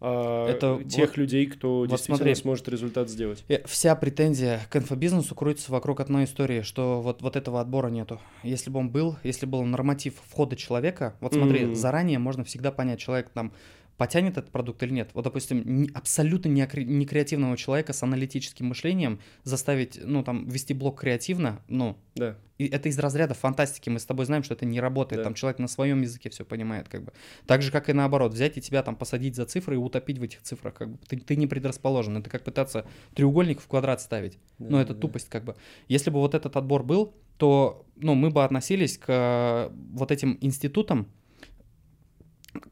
[0.05, 2.35] Это тех вот- людей, кто вот действительно смотри.
[2.35, 3.43] сможет результат сделать.
[3.47, 8.19] Э, Вся претензия к инфобизнесу крутится вокруг одной истории, что вот, вот этого отбора нету.
[8.43, 11.75] Если бы он был, если был норматив входа человека, вот смотри, Мгм.
[11.75, 13.51] заранее можно всегда понять, человек там
[13.97, 15.11] потянет этот продукт или нет.
[15.13, 20.73] Вот, допустим, абсолютно не, кре- не креативного человека с аналитическим мышлением заставить, ну, там, вести
[20.73, 22.35] блог креативно, ну, Да.
[22.57, 23.89] и это из разряда фантастики.
[23.89, 25.19] Мы с тобой знаем, что это не работает.
[25.19, 25.23] Да.
[25.25, 27.13] Там человек на своем языке все понимает, как бы.
[27.45, 30.23] Так же, как и наоборот, взять и тебя там посадить за цифры и утопить в
[30.23, 30.97] этих цифрах, как бы.
[31.07, 32.17] Ты, ты не предрасположен.
[32.17, 34.39] Это как пытаться треугольник в квадрат ставить.
[34.57, 34.99] Ну, это Да, да.
[35.01, 35.55] тупость, как бы.
[35.87, 40.37] Если бы вот этот отбор был, то, ну, мы бы относились к э, вот этим
[40.41, 41.07] институтам,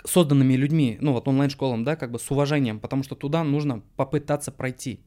[0.06, 4.52] созданными людьми, ну, вот онлайн-школам, да, как бы с уважением, потому что туда нужно попытаться
[4.52, 5.02] пройти.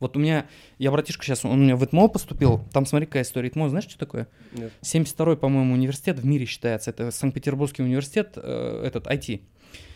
[0.00, 0.46] Вот у меня,
[0.78, 3.48] я братишка сейчас, он у меня в ИТМО поступил, там смотри, какая история.
[3.48, 4.26] ИТМО, знаешь, что такое?
[4.52, 4.72] Нет.
[4.82, 6.90] 72-й, по-моему, университет в мире считается.
[6.90, 9.42] Это Санкт-Петербургский университет, э, этот IT.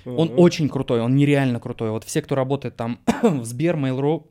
[0.04, 0.36] Он Ага.
[0.36, 1.90] очень крутой, он нереально крутой.
[1.90, 4.26] Вот все, кто работает там в Сбер, Mail.ru,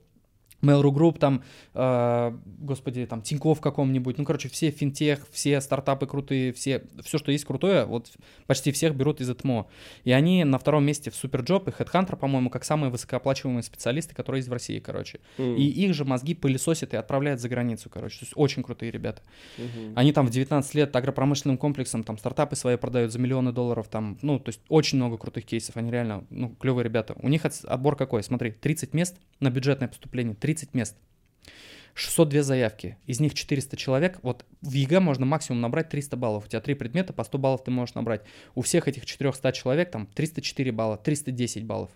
[0.65, 6.54] Mail.ru Group, там, э, господи, там, Тинькофф каком-нибудь, ну, короче, все финтех, все стартапы крутые,
[6.54, 8.12] все, все, что есть крутое, вот
[8.47, 9.68] почти всех берут из ИТМО.
[10.04, 14.39] И они на втором месте в SuperJob и Headhunter, по-моему, как самые высокооплачиваемые специалисты, которые
[14.39, 15.19] есть в России, короче.
[15.38, 15.56] М.
[15.56, 18.19] И их же мозги пылесосят и отправляют за границу, короче.
[18.19, 19.21] То есть очень крутые ребята.
[19.58, 19.93] Мгм.
[19.95, 24.17] Они там в 19 лет агропромышленным комплексом там стартапы свои продают за миллионы долларов, там,
[24.21, 27.15] ну, то есть очень много крутых кейсов, они реально, ну, клевые ребята.
[27.21, 28.23] У них от- отбор какой?
[28.23, 30.96] Смотри, 30 мест на бюджетное поступление, 30 мест.
[31.94, 34.20] 602 заявки, из них 400 человек.
[34.22, 36.46] Вот в ЕГЭ можно максимум набрать 300 баллов.
[36.46, 38.22] У тебя три предмета, по 100 баллов ты можешь набрать.
[38.54, 41.89] У всех этих 400 человек там 304 балла, 310 баллов.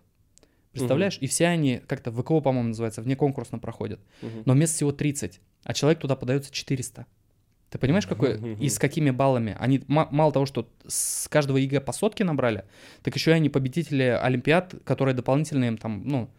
[0.71, 1.17] Представляешь?
[1.19, 4.43] И все они как-то ВКО, по-моему, называется, вне конкурсно проходят Мгм.
[4.45, 7.05] но мест всего 30, а человек туда подается 400.
[7.71, 8.53] Ты понимаешь, какой Мгм.
[8.53, 9.57] и с какими баллами?
[9.59, 12.63] Они ма- мало того, что с каждого ЕГЭ по сотке набрали,
[13.03, 16.29] так еще и они победители Олимпиад, которые дополнительно им там, ну,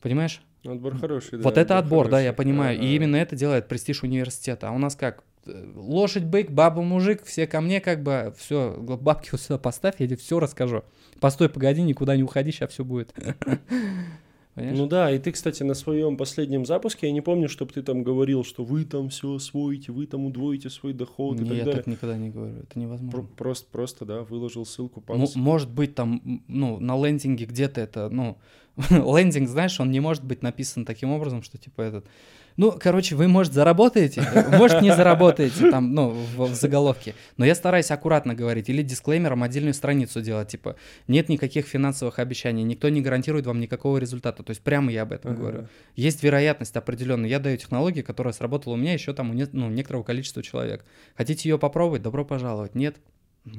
[0.00, 0.42] понимаешь?
[0.64, 1.44] Отбор хороший, да.
[1.44, 2.36] вот это отбор, да, я хороший.
[2.36, 2.78] понимаю.
[2.78, 2.86] Ага.
[2.86, 4.68] И именно это делает престиж университета.
[4.68, 5.24] А у нас как?
[5.46, 9.94] Э, Лошадь, бык, баба, мужик, все ко мне как бы, все, бабки вот сюда поставь,
[9.98, 10.84] я тебе все расскажу.
[11.18, 13.14] Постой, погоди, никуда не уходи, сейчас все будет.
[14.54, 14.78] Понимаешь?
[14.78, 18.02] Ну да, и ты, кстати, на своем последнем запуске, я не помню, чтобы ты там
[18.02, 21.64] говорил, что вы там все освоите, вы там удвоите свой доход и Не, так я
[21.64, 21.76] далее.
[21.82, 23.20] так никогда не говорю, это невозможно.
[23.22, 25.36] Про- просто, просто, да, выложил ссылку панс.
[25.36, 28.38] может быть, там, ну, на лендинге где-то это, ну,
[28.90, 32.06] лендинг, знаешь, он не может быть написан таким образом, что типа этот.
[32.56, 34.22] Ну, короче, вы, может, заработаете,
[34.58, 37.14] может, не заработаете там, ну, в, в заголовке.
[37.36, 42.62] Но я стараюсь аккуратно говорить или дисклеймером отдельную страницу делать, типа, нет никаких финансовых обещаний,
[42.64, 44.42] никто не гарантирует вам никакого результата.
[44.42, 45.40] То есть прямо я об этом Ага.
[45.40, 45.68] говорю.
[45.94, 47.30] Есть вероятность определенная.
[47.30, 50.84] Я даю технологию, которая сработала у меня еще там у не- ну, некоторого количества человек.
[51.14, 52.02] Хотите ее попробовать?
[52.02, 52.74] Добро пожаловать.
[52.74, 52.96] Нет?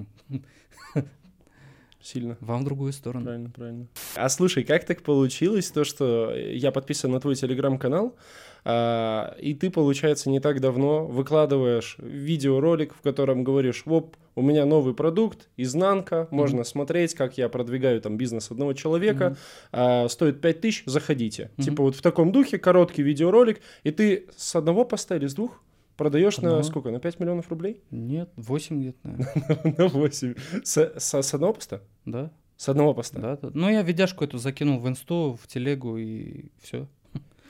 [2.02, 2.38] Сильно.
[2.42, 3.26] Вам в другую сторону.
[3.26, 3.88] Правильно, правильно.
[4.16, 8.16] А слушай, как так получилось, то, что я подписан на твой телеграм-канал,
[8.64, 14.66] а, и ты, получается, не так давно выкладываешь видеоролик, в котором говоришь, воп, у меня
[14.66, 19.36] новый продукт, изнанка, можно смотреть, как я продвигаю там бизнес одного человека,
[19.72, 21.52] а, стоит 5000, заходите.
[21.60, 25.62] Типа вот в таком духе, короткий видеоролик, и ты с одного поста или с двух
[26.02, 26.64] продаешь на Одного.
[26.64, 26.90] сколько?
[26.92, 27.82] На 5 миллионов рублей?
[27.92, 29.76] Нет, 8 где-то, наверное.
[29.78, 30.36] На 8.
[30.64, 31.82] С, с- с одного поста?
[32.06, 33.20] Да, С одного поста?
[33.20, 33.52] да, да.
[33.54, 36.88] Ну, я видяшку эту закинул в инсту, в телегу и все.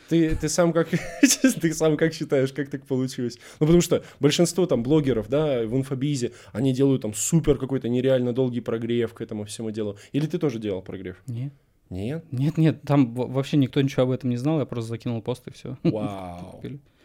[0.09, 0.89] Ты, ты сам как
[1.61, 3.37] ты сам как считаешь, как так получилось?
[3.61, 8.33] Ну, потому что большинство там блогеров, да, в инфобизе, они делают там супер какой-то нереально
[8.33, 9.95] долгий прогрев к этому всему делу.
[10.11, 11.23] Или ты тоже делал прогрев?
[11.27, 11.53] Нет.
[11.89, 12.25] Нет?
[12.31, 15.47] Нет, нет, там во- вообще никто ничего об этом не знал, я просто закинул пост
[15.47, 15.77] и все.
[15.83, 16.61] Вау.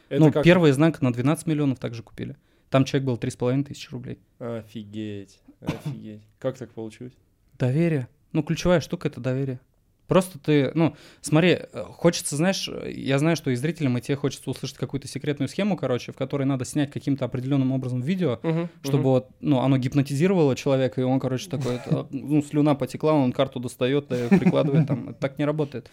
[0.09, 0.45] Это ну, как?
[0.45, 2.37] первая изнанка на 12 миллионов также купили.
[2.71, 4.19] Там человек был 3,5 тысячи рублей.
[4.39, 6.23] Офигеть, офигеть.
[6.39, 7.15] Как так получилось?
[7.59, 8.09] Доверие.
[8.33, 9.61] Ну, ключевая штука— это доверие.
[10.09, 14.17] Просто ты, ну, смотри, э, хочется, знаешь, э, я знаю, что и зрителям, и тебе
[14.17, 18.39] хочется услышать какую-то секретную схему, короче, в которой надо снять каким-то определенным образом видео,
[18.83, 23.33] чтобы вот, ну, оно гипнотизировало человека, и он, короче, такой, это, ну, слюна потекла, он
[23.33, 25.91] карту достает, прикладывает, там, так не работает.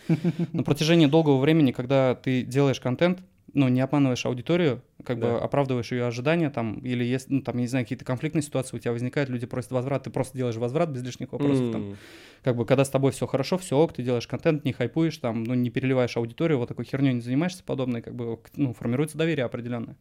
[0.51, 3.19] На протяжении долгого времени, когда ты делаешь контент,
[3.53, 5.37] ну, не обманываешь аудиторию, как бы Да.
[5.39, 8.79] оправдываешь ее ожидания, там, или если, ну, там, я не знаю, какие-то конфликтные ситуации у
[8.79, 11.97] тебя возникают, люди просят возврат, ты просто делаешь возврат без лишних вопросов, там, М,
[12.43, 15.43] как бы, когда с тобой все хорошо, все ок, ты делаешь контент, не хайпуешь, там,
[15.43, 19.45] ну, не переливаешь аудиторию, вот такой херней не занимаешься подобной, как бы, ну, формируется доверие
[19.45, 19.97] определенное.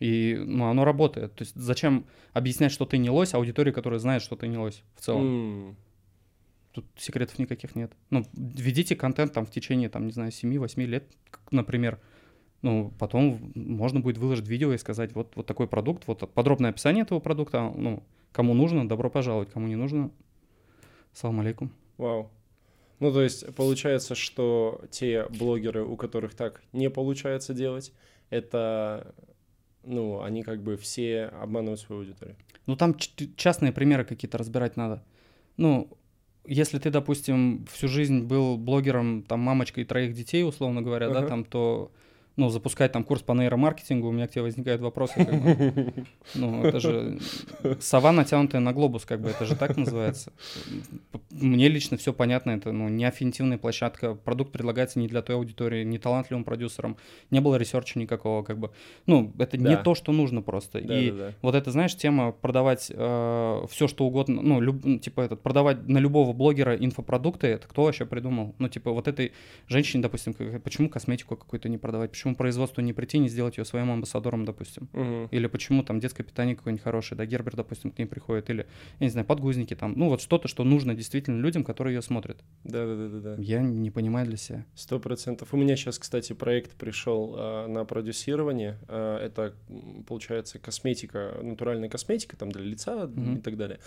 [0.00, 1.34] И, ну, оно работает.
[1.36, 4.84] То есть зачем объяснять, что ты не лось, аудитории, которая знает, что ты не лось
[4.94, 5.32] в целом?
[5.40, 5.76] м.
[6.72, 7.92] Тут секретов никаких нет.
[8.10, 11.10] Ну, ведите контент там в течение, там, не знаю, 7-8 лет,
[11.50, 12.00] например.
[12.62, 17.02] Ну, потом можно будет выложить видео и сказать, вот, вот такой продукт, вот подробное описание
[17.02, 20.10] этого продукта, ну, кому нужно, добро пожаловать, кому не нужно,
[21.12, 21.70] салам алейкум.
[21.98, 22.30] Вау.
[22.98, 27.92] Ну, то есть, получается, что те блогеры, у которых так не получается делать,
[28.30, 29.14] это,
[29.84, 32.36] ну, они как бы все обманывают свою аудиторию.
[32.66, 32.96] Ну, там
[33.36, 35.04] частные примеры какие-то разбирать надо.
[35.56, 35.90] Ну,
[36.46, 41.28] если ты, допустим, всю жизнь был блогером, там, мамочкой троих детей, условно говоря, да, Ага.
[41.28, 41.92] там, то,
[42.36, 45.14] ну, запускать там курс по нейромаркетингу, у меня к тебе возникают вопросы.
[45.16, 45.92] как бы.
[46.34, 47.18] Ну, это же
[47.80, 50.32] сова, натянутая на глобус, как бы, это же так называется.
[51.30, 55.84] Мне лично все понятно, это, ну, не аффинитивная площадка, продукт предлагается не для той аудитории,
[55.84, 56.96] не талантливым продюсером,
[57.30, 58.70] не было ресерча никакого, как бы.
[59.06, 59.76] Ну, это не Да.
[59.82, 60.78] то, что нужно просто.
[60.78, 61.32] И Да-да-да.
[61.42, 65.98] вот это, знаешь, тема продавать все, что угодно, ну, люб- ну, типа этот, продавать на
[65.98, 68.54] любого блогера инфопродукты, это кто вообще придумал?
[68.58, 69.32] Ну, типа вот этой
[69.68, 73.90] женщине, допустим, почему косметику какую-то не продавать, почему производству не прийти, не сделать ее своим
[73.90, 74.88] амбассадором, допустим?
[74.92, 75.28] Мгм.
[75.30, 78.66] Или почему там детское питание какое-нибудь хорошее, да, Гербер, допустим, к ней приходит, или,
[78.98, 82.42] я не знаю, подгузники там, ну, вот что-то, что нужно действительно людям, которые ее смотрят.
[82.64, 83.36] Да-да-да-да.
[83.40, 84.64] Я не понимаю для себя.
[84.74, 85.52] Сто процентов.
[85.52, 88.78] У меня сейчас, кстати, проект пришел а, на продюсирование.
[88.88, 89.54] А, это,
[90.06, 93.36] получается, косметика, натуральная косметика там для лица Мгм.
[93.36, 93.78] и так далее.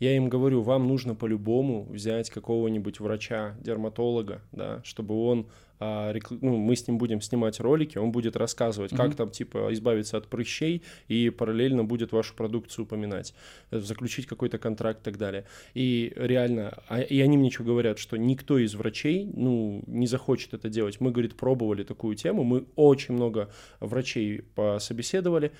[0.00, 5.46] Я им говорю, вам нужно по-любому взять какого-нибудь врача, дерматолога, да, чтобы он
[5.80, 10.16] рекл- ну, мы с ним будем снимать ролики, он будет рассказывать, как там, типа, избавиться
[10.16, 13.34] от прыщей, и параллельно будет вашу продукцию упоминать,
[13.70, 15.44] э, заключить какой-то контракт и так далее.
[15.74, 20.54] И реально, а- и они мне что говорят, что никто из врачей, ну, не захочет
[20.54, 21.00] это делать.
[21.00, 25.52] Мы, говорит, пробовали такую тему, мы очень много врачей пособеседовали,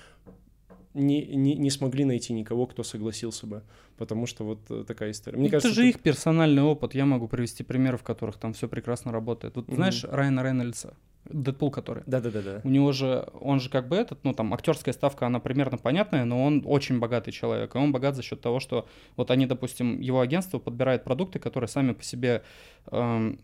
[0.97, 3.61] не, не, не смогли найти никого, кто согласился бы,
[3.97, 5.37] потому что вот э, такая история.
[5.37, 6.95] Мне это кажется, же тут- их персональный опыт.
[6.95, 9.55] Я могу привести примеры, в которых там все прекрасно работает.
[9.55, 9.75] Вот Мгм.
[9.75, 10.93] знаешь Райана Рейнольдса,
[11.29, 12.03] Дэдпул который?
[12.05, 12.61] Да-да-да-да.
[12.63, 16.25] У него же, он же как бы этот, ну там актерская ставка, она примерно понятная,
[16.25, 17.75] но он очень богатый человек.
[17.75, 21.67] И он богат за счет того, что вот они, допустим, его агентство подбирает продукты, которые
[21.67, 22.43] сами по себе,
[22.91, 23.39] эм,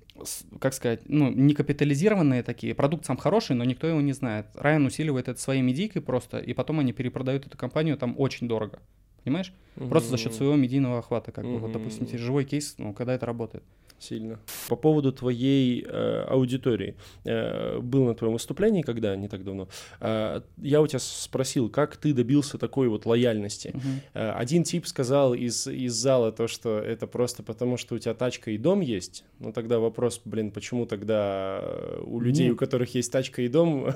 [0.60, 2.76] как сказать, ну не капитализированные такие.
[2.76, 4.48] Продукт сам хороший, но никто его не знает.
[4.56, 8.80] Райан усиливает это своей медийкой просто, и потом они перепродают эту компанию там очень дорого.
[9.24, 9.54] Понимаешь?
[9.76, 11.58] Просто за счет своего медийного охвата, как бы.
[11.58, 13.64] Вот, допустим, живой кейс, ну, когда это работает.
[14.00, 14.38] Сильно.
[14.68, 16.96] По поводу твоей э, аудитории.
[17.24, 19.70] Э, был на твоем выступлении, когда, не так давно.
[20.02, 23.72] Э, я у тебя спросил, как ты добился такой вот лояльности.
[23.74, 24.02] Мгм.
[24.14, 28.14] Э, один тип сказал из, из зала то, что это просто потому, что у тебя
[28.14, 29.24] тачка и дом есть.
[29.40, 32.56] Ну тогда вопрос, блин, почему тогда э, у людей, Нет.
[32.56, 33.88] у которых есть тачка и дом,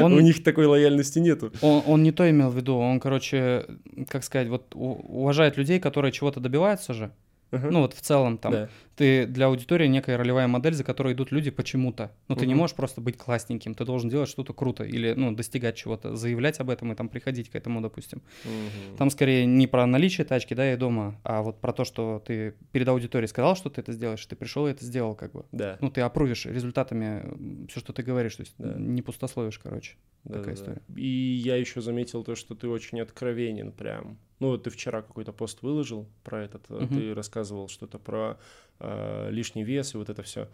[0.00, 1.52] Он- у них такой лояльности нету?
[1.60, 3.66] Он, он не то имел в виду, он, короче,
[4.08, 7.10] как сказать, вот уважает людей, которые чего-то добиваются же.
[7.52, 8.68] Ну вот в целом там Да.
[8.96, 12.10] ты для аудитории некая ролевая модель, за которой идут люди почему-то.
[12.26, 15.76] Но ты не можешь просто быть классненьким, ты должен делать что-то круто или ну достигать
[15.76, 18.22] чего-то, заявлять об этом и там приходить к этому, допустим.
[18.44, 18.96] Мгм.
[18.96, 22.54] Там скорее не про наличие тачки, да, и дома, а вот про то, что ты
[22.72, 25.44] перед аудиторией сказал, что ты это сделаешь, ты пришел и это сделал, как бы.
[25.52, 25.78] Да.
[25.80, 28.74] Ну, ты опрувишь результатами все, что ты говоришь, то есть Да.
[28.76, 29.94] не пустословишь, короче.
[30.24, 30.82] Да, такая да, история.
[30.96, 31.06] И
[31.44, 34.18] я еще заметил то, что ты очень откровенен прям.
[34.44, 36.88] Ну, вот ты вчера какой-то пост выложил про этот, Мгм.
[36.88, 38.36] ты рассказывал что-то про
[38.78, 40.48] э, лишний вес и вот это все.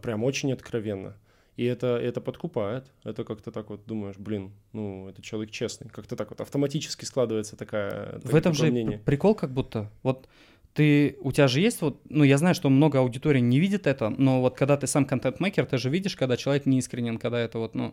[0.00, 1.16] Прям очень откровенно.
[1.56, 2.84] И это, это подкупает.
[3.02, 5.88] Это как-то так вот думаешь, блин, ну, это человек честный.
[5.88, 8.20] Как-то так вот автоматически складывается такая...
[8.22, 8.98] В этом же мнение.
[8.98, 9.90] пр- прикол как будто.
[10.04, 10.28] Вот
[10.74, 14.08] ты, у тебя же есть вот, ну я знаю, что много аудитории не видит это,
[14.10, 17.58] но вот когда ты сам контент-мейкер, ты же видишь, когда человек не искренен, когда это
[17.58, 17.92] вот, ну,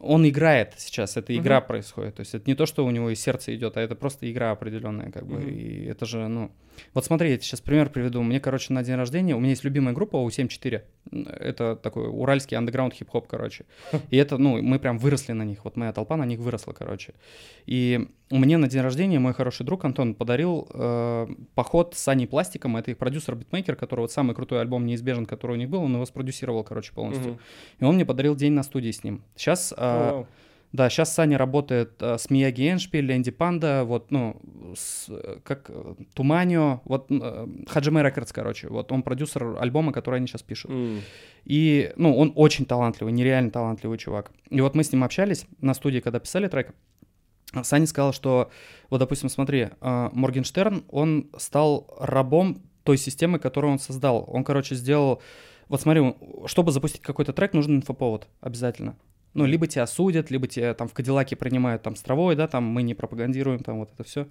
[0.00, 1.42] он играет сейчас, это Мгм.
[1.42, 2.16] игра происходит.
[2.16, 4.50] То есть это не то, что у него из сердца идет, а это просто игра
[4.50, 5.36] определенная, как бы.
[5.38, 5.48] Мгм.
[5.48, 6.50] И это же, ну.
[6.92, 8.22] Вот смотри, я сейчас пример приведу.
[8.22, 10.82] Мне, короче, на день рождения, у меня есть любимая группа У74.
[11.12, 13.64] Это такой уральский андеграунд хип-хоп, короче.
[14.10, 15.64] И это, ну, мы прям выросли на них.
[15.64, 17.14] Вот моя толпа на них выросла, короче.
[17.64, 22.76] И мне на день рождения мой хороший друг Антон подарил э, поход с Саней Пластиком.
[22.76, 26.04] Это их продюсер-битмейкер, который вот самый крутой альбом «Неизбежен», который у них был, он его
[26.06, 27.32] спродюсировал, короче, полностью.
[27.32, 27.40] Мгм.
[27.78, 29.22] И он мне подарил день на студии с ним.
[29.36, 30.26] Сейчас, О, вау.
[30.72, 34.40] да, сейчас Саня работает э, с Мияги Эншпиль, Энди Панда, вот, ну,
[34.76, 40.16] с, э, как э, Туманио, вот, э, Хаджиме Рекордс, короче, вот он продюсер альбома, который
[40.16, 40.72] они сейчас пишут.
[40.72, 41.00] М.
[41.44, 44.32] И, ну, он очень талантливый, нереально талантливый чувак.
[44.50, 46.74] И вот мы с ним общались на студии, когда писали трек.
[47.56, 48.50] А Саня сказал, что,
[48.90, 54.24] вот, допустим, смотри, э, Моргенштерн, он стал рабом той системы, которую он создал.
[54.28, 55.22] Он, короче, сделал...
[55.68, 56.14] Вот смотри,
[56.46, 58.96] чтобы запустить какой-то трек, нужен инфоповод обязательно.
[59.36, 62.64] Ну, либо тебя судят, либо тебя там в Кадиллаке принимают там с травой, да, там
[62.64, 64.26] мы не пропагандируем, там вот это все.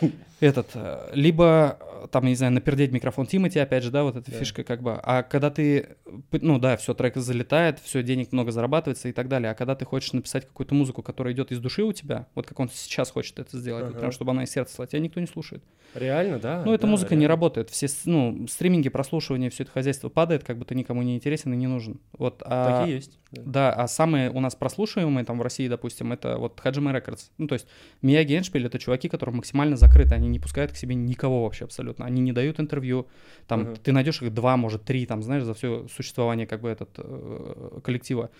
[0.40, 4.30] Этот, э, либо э, там, не знаю, напердеть микрофон Тимати, опять же, да, вот эта
[4.30, 4.36] Да.
[4.38, 4.98] фишка как бы.
[5.02, 5.96] А когда ты,
[6.32, 9.50] ну да, все, трек залетает, все, денег много зарабатывается и так далее.
[9.50, 12.58] А когда ты хочешь написать какую-то музыку, которая идет из души у тебя, вот как
[12.58, 14.00] он сейчас хочет это сделать, вот Ага.
[14.00, 15.62] прям чтобы она из сердца шла, тебя никто не слушает.
[15.94, 16.62] Реально, да?
[16.64, 17.28] Ну, эта да, музыка не реально.
[17.34, 17.68] работает.
[17.70, 21.56] Все, ну, стриминги, прослушивание, все это хозяйство падает, как бы ты никому не интересен и
[21.56, 21.98] не нужен.
[22.16, 23.18] Вот, а, Так и есть.
[23.32, 23.42] да.
[23.44, 27.30] Да, а самые у нас прослушиваемые там в России, допустим, это вот Хаджиме Рекордс.
[27.38, 27.66] Ну, то есть
[28.02, 32.04] Мияги Эншпиль— это чуваки, которые максимально закрыты, они не пускают к себе никого вообще абсолютно.
[32.04, 33.06] Они не дают интервью.
[33.46, 33.76] Там Ага.
[33.76, 37.80] ты найдешь их два, может, три, там, знаешь, за все существование как бы этот э,
[37.82, 38.30] коллектива.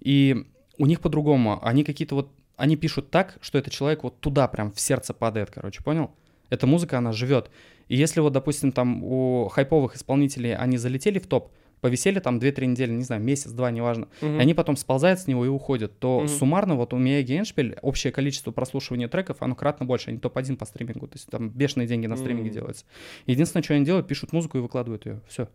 [0.00, 0.46] И
[0.78, 1.58] у них по-другому.
[1.62, 2.30] Они какие-то вот...
[2.56, 6.10] Они пишут так, что этот человек вот туда прям в сердце падает, короче, понял?
[6.50, 7.50] Эта музыка, она живет.
[7.88, 12.66] И если вот, допустим, там у хайповых исполнителей они залетели в топ, повисели там 2-3
[12.66, 14.38] недели, не знаю, месяц-два, неважно, Мгм.
[14.38, 16.28] и они потом сползают с него и уходят, то Мгм.
[16.28, 20.66] суммарно вот у Мияги Эншпиль общее количество прослушивания треков, оно кратно больше, они топ-1 по
[20.66, 22.54] стримингу, то есть там бешеные деньги на стриминге Мгм.
[22.54, 22.84] делаются.
[23.26, 25.48] Единственное, что они делают, пишут музыку и выкладывают ее, все.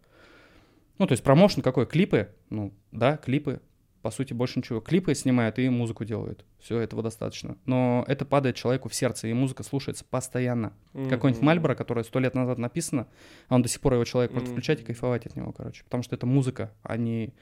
[0.97, 1.85] Ну, то есть промоушен какой?
[1.85, 2.29] Клипы?
[2.49, 3.59] Ну, да, клипы.
[4.05, 4.81] По сути, больше ничего.
[4.81, 6.45] Клипы снимают и музыку делают.
[6.59, 7.57] Все, этого достаточно.
[7.65, 10.73] Но это падает человеку в сердце, и музыка слушается постоянно.
[10.93, 11.45] Какой-нибудь Мгм.
[11.47, 13.07] Мальборо, который сто лет назад написано,
[13.47, 14.57] а он до сих пор его человек может Мгм.
[14.57, 15.83] включать и кайфовать от него, короче.
[15.85, 17.33] Потому что это музыка, а не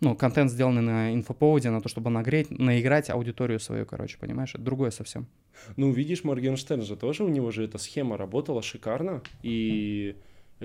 [0.00, 4.52] ну, контент, сделанный на инфоповоде, на то, чтобы нагреть, наиграть аудиторию свою, короче, понимаешь?
[4.52, 5.28] Это другое совсем.
[5.76, 10.16] Ну, видишь, Моргенштерн же тоже, у него же эта схема работала шикарно, и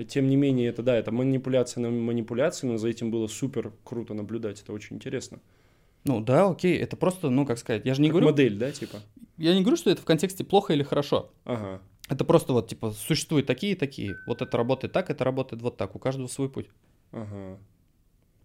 [0.04, 4.14] тем не менее, это, да, это манипуляция на манипуляции, но за этим было супер круто
[4.14, 5.40] наблюдать, это очень интересно.
[6.04, 8.70] Ну да, окей, это просто, ну, как сказать, я же не Как говорю, модель, да,
[8.70, 8.98] типа?
[9.38, 11.30] я не говорю, что это в контексте плохо или хорошо.
[11.44, 11.80] Ага.
[12.08, 14.16] Это просто вот, типа, существуют такие и такие.
[14.26, 15.96] Вот это работает так, это работает вот так.
[15.96, 16.68] У каждого свой путь.
[17.10, 17.58] Ага.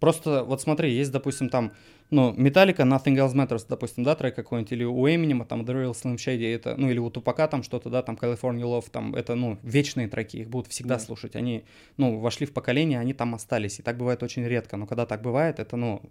[0.02, 1.74] Просто вот смотри, есть, допустим, там,
[2.10, 5.92] ну, Металлика, Nothing Else Matters, допустим, да, трек какой-нибудь, или у Эминема, там, The Real
[5.92, 9.36] Slim Shady, это, ну, или у Тупака там что-то, да, там, California Love, там, это,
[9.36, 11.00] ну, вечные треки, их будут всегда Да.
[11.02, 11.66] слушать, они,
[11.98, 15.22] ну, вошли в поколение, они там остались, и так бывает очень редко, но когда так
[15.22, 16.02] бывает, это, ну,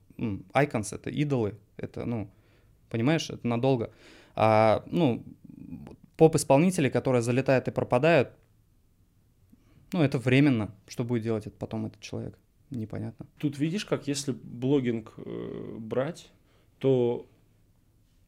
[0.54, 2.30] icons, это идолы, это, ну,
[2.90, 3.90] понимаешь, это надолго.
[4.36, 5.24] А, ну,
[6.16, 8.28] поп-исполнители, которые залетают и пропадают,
[9.92, 12.38] ну, это временно, что будет делать это потом этот человек,
[12.70, 13.26] непонятно.
[13.38, 16.30] Тут видишь, как если блогинг э, брать,
[16.78, 17.26] то,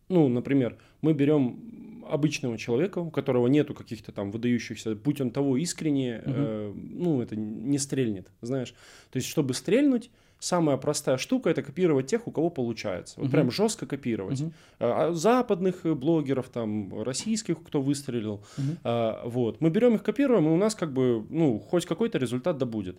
[0.08, 5.56] ну, например, мы берем обычного человека, у которого нету каких-то там выдающихся, будь он того
[5.56, 8.74] искренне, э, ну, это не стрельнет, знаешь.
[9.10, 13.14] То есть, чтобы стрельнуть, самая простая штука это копировать тех, у кого получается.
[13.20, 13.32] Вот Мгм.
[13.32, 14.40] прям жестко копировать.
[14.40, 14.52] Мгм.
[14.80, 18.42] А, западных э, блогеров, там, российских, кто выстрелил.
[18.58, 18.78] Мгм.
[18.82, 19.60] а, вот.
[19.60, 22.98] Мы берем их, копируем, и у нас как бы, ну, хоть какой-то результат да будет.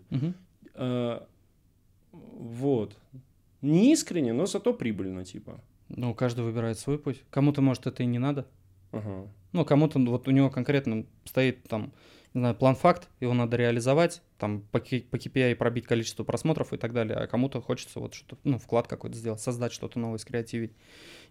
[0.75, 1.27] А,
[2.13, 2.97] вот.
[3.61, 5.59] Не искренне, но зато прибыльно, типа.
[5.89, 7.23] Ну, каждый выбирает свой путь.
[7.29, 8.47] Кому-то, может, это и не надо.
[8.91, 9.27] Ага.
[9.51, 11.93] Ну, кому-то, вот у него конкретно стоит там
[12.33, 16.91] не знаю, план-факт, его надо реализовать, там по, по KPI пробить количество просмотров и так
[16.91, 20.73] далее, а кому-то хочется вот что-то, ну, вклад какой-то сделать, создать что-то новое, скреативить.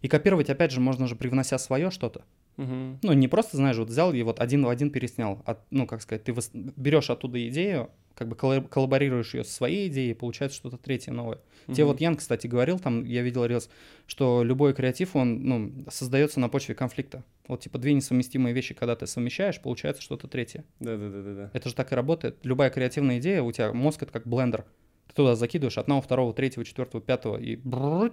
[0.01, 2.25] И копировать, опять же, можно же привнося свое что-то.
[2.57, 2.99] Мгм.
[3.03, 5.43] Ну, не просто, знаешь, вот взял и вот один в один переснял.
[5.47, 9.53] А, ну, как сказать, ты вос- берешь оттуда идею, как бы коллаб- коллаборируешь ее со
[9.53, 11.39] своей идеей, и получается что-то третье новое.
[11.67, 11.93] Тебе Мгм.
[11.93, 13.71] вот Ян, кстати, говорил, там, я видел рилс,
[14.07, 17.25] что любой креатив, он, ну, создается на почве конфликта.
[17.49, 20.65] Вот, типа, две несовместимые вещи, когда ты совмещаешь, получается что-то третье.
[20.81, 21.51] Да-да-да-да.
[21.55, 22.37] Это же так и работает.
[22.43, 24.65] Любая креативная идея, у тебя мозг это как блендер.
[25.09, 27.59] Ты туда закидываешь одного, второго, третьего, четвертого, пятого, и,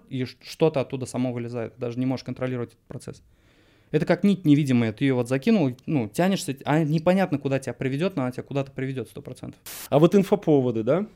[0.10, 1.74] и что-то оттуда само вылезает.
[1.78, 3.24] Даже не можешь контролировать этот процесс.
[3.92, 4.94] Это как нить невидимая.
[4.94, 8.72] Ты ее вот закинул, ну, тянешься, а непонятно, куда тебя приведет, но она тебя куда-то
[8.72, 9.60] приведет сто процентов.
[9.90, 11.08] А вот инфоповоды, да?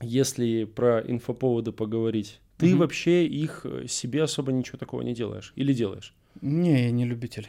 [0.00, 2.78] Если про инфоповоды поговорить, ты Мгм.
[2.78, 5.52] вообще их э, себе особо ничего такого не делаешь?
[5.56, 6.14] Или делаешь?
[6.40, 7.48] Не, я не любитель.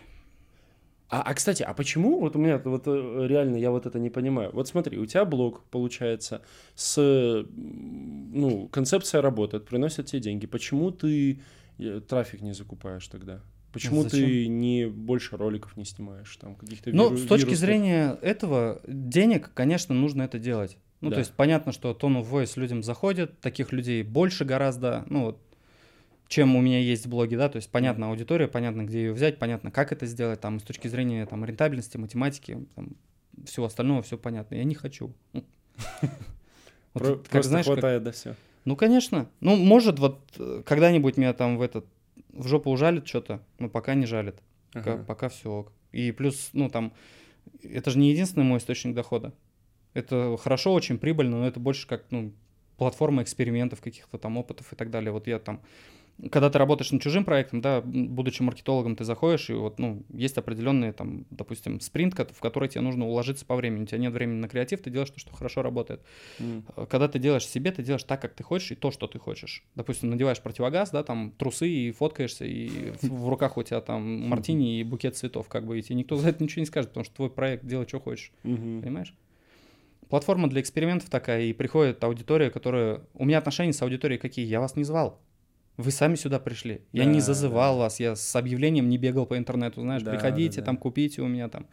[1.12, 4.10] А, а, кстати, а почему, вот у меня вот э, реально я вот это не
[4.12, 4.52] понимаю.
[4.54, 6.44] Вот смотри, у тебя блог, получается,
[6.76, 10.46] с, м, ну, концепция работает, приносит тебе деньги.
[10.46, 11.40] Почему ты
[11.80, 13.42] э, трафик не закупаешь тогда?
[13.72, 14.20] Почему Зачем?
[14.20, 17.60] ты не больше роликов не снимаешь, там, каких-то Ну, с точки вирусных?
[17.60, 20.78] зрения этого, денег, конечно, нужно это делать.
[21.02, 21.16] Ну, Да.
[21.16, 25.40] то есть понятно, что Tone of Voice людям заходит, таких людей больше гораздо, ну, вот,
[26.28, 29.40] чем у меня есть в блоге, да, то есть понятна аудитория, понятно, где ее взять,
[29.40, 32.90] понятно, как это сделать, там, с точки зрения, там, рентабельности, математики, там,
[33.46, 34.56] всего остального, все понятно.
[34.56, 35.14] Я не хочу.
[36.94, 38.36] Просто хватает, да, все.
[38.66, 39.28] Ну, конечно.
[39.40, 41.86] Ну, может, вот э, когда-нибудь меня там в этот
[42.30, 44.42] в жопу ужалит что-то, но пока не жалит.
[44.72, 45.74] Пока, пока все ок.
[45.92, 46.94] И плюс, ну, там,
[47.64, 49.34] это же не единственный мой источник дохода.
[49.94, 52.34] Это хорошо, очень прибыльно, но это больше как, ну,
[52.78, 55.12] платформа экспериментов, каких-то там опытов и так далее.
[55.12, 55.62] Вот я там,
[56.32, 60.38] когда ты работаешь над чужим проектом, да, будучи маркетологом, ты заходишь, и вот, ну, есть
[60.38, 63.84] определенные, там, допустим, спринт, в который тебе нужно уложиться по времени.
[63.84, 66.02] У тебя нет времени на креатив, ты делаешь то, что хорошо работает.
[66.76, 69.20] Э, Когда ты делаешь себе, ты делаешь так, как ты хочешь, и то, что ты
[69.20, 69.64] хочешь.
[69.76, 74.80] Допустим, надеваешь противогаз, да, там трусы и фоткаешься, и в руках у тебя там мартини
[74.80, 77.16] и букет цветов, как бы, и тебе никто за это ничего не скажет, потому что
[77.16, 78.32] твой проект, делай, что хочешь,
[78.82, 79.14] понимаешь?
[80.10, 83.02] Платформа для экспериментов такая, и приходит аудитория, которая...
[83.14, 84.44] У меня отношения с аудиторией какие?
[84.46, 85.22] Я вас не звал.
[85.80, 86.82] Вы сами сюда пришли.
[86.92, 87.80] Я не Да, зазывал да.
[87.84, 90.66] вас, я с объявлением не бегал по интернету, знаешь, Да, приходите, да, да.
[90.66, 91.68] там, купите у меня там.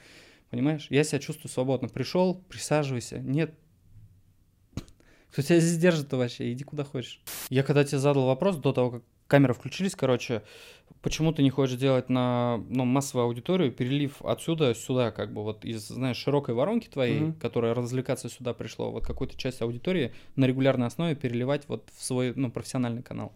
[0.48, 0.86] Понимаешь?
[0.90, 1.88] Я себя чувствую свободно.
[1.88, 3.18] Пришел, присаживайся.
[3.18, 3.52] Нет.
[5.32, 6.52] Кто тебя здесь держит-то вообще?
[6.52, 7.20] Иди куда хочешь.
[7.50, 10.42] Я когда тебе задал вопрос до того, как камеры включились, короче,
[11.02, 15.64] почему ты не хочешь делать на ну, массовую аудиторию, перелив отсюда сюда, как бы вот
[15.64, 17.32] из, знаешь, широкой воронки твоей, Мгм.
[17.34, 22.32] которая развлекаться сюда пришло, вот какую-то часть аудитории на регулярной основе переливать вот в свой,
[22.36, 23.32] ну, профессиональный канал.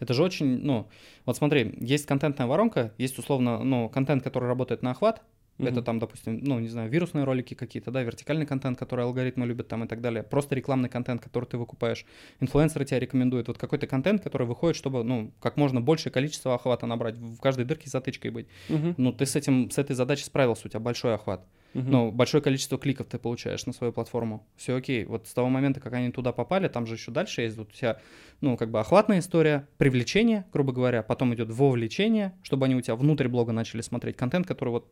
[0.00, 0.88] Это же очень, ну,
[1.26, 5.22] вот смотри, есть контентная воронка, есть условно, ну, контент, который работает на охват,
[5.58, 5.84] это Мгм.
[5.84, 9.82] там, допустим, ну, не знаю, вирусные ролики какие-то, да, вертикальный контент, который алгоритмы любят там
[9.82, 12.06] и так далее, просто рекламный контент, который ты выкупаешь.
[12.38, 13.48] Инфлюенсеры тебя рекомендуют.
[13.48, 17.64] Вот какой-то контент, который выходит, чтобы, ну, как можно большее количество охвата набрать, в каждой
[17.64, 18.46] дырке затычкой быть.
[18.68, 18.94] Мгм.
[18.98, 21.44] Ну, ты с этим, с этой задачей справился, у тебя большой охват.
[21.74, 21.90] Мгм.
[21.90, 24.46] Ну, большое количество кликов ты получаешь на свою платформу.
[24.56, 25.04] Все окей.
[25.04, 28.00] Вот с того момента, как они туда попали, там же еще дальше есть вот тебя,
[28.40, 32.96] ну, как бы охватная история, привлечение, грубо говоря, потом идет вовлечение, чтобы они у тебя
[32.96, 34.90] внутрь блога начали смотреть контент, который вот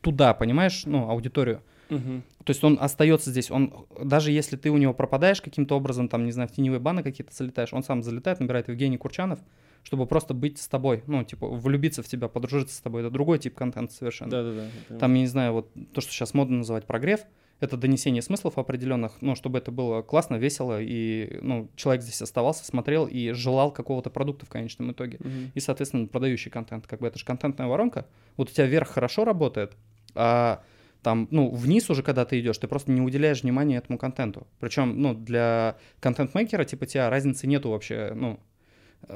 [0.00, 1.62] туда, понимаешь, ну, аудиторию.
[1.90, 2.22] Мгм.
[2.44, 6.24] То есть он остается здесь, он, даже если ты у него пропадаешь каким-то образом, там,
[6.24, 9.40] не знаю, в теневые баны какие-то залетаешь, он сам залетает, набирает Евгений Курчанов,
[9.82, 13.02] чтобы просто быть с тобой, ну, типа, влюбиться в тебя, подружиться с тобой.
[13.02, 14.30] Это другой тип контента совершенно.
[14.30, 14.98] Да-да-да.
[14.98, 17.20] Там, я не знаю, вот то, что сейчас модно называть прогрев,
[17.58, 22.64] это донесение смыслов определенных, ну, чтобы это было классно, весело, и, ну, человек здесь оставался,
[22.64, 25.18] смотрел и желал какого-то продукта в конечном итоге.
[25.20, 25.52] Мгм.
[25.54, 26.86] И, соответственно, продающий контент.
[26.86, 28.06] Как бы это же контентная воронка.
[28.36, 29.76] Вот у тебя вверх хорошо работает,
[30.14, 30.62] а
[31.02, 34.46] там, ну, вниз уже, когда ты идешь, ты просто не уделяешь внимания этому контенту.
[34.58, 38.40] Причем, ну, для контент-мейкера, типа, тебя разницы нету вообще, ну,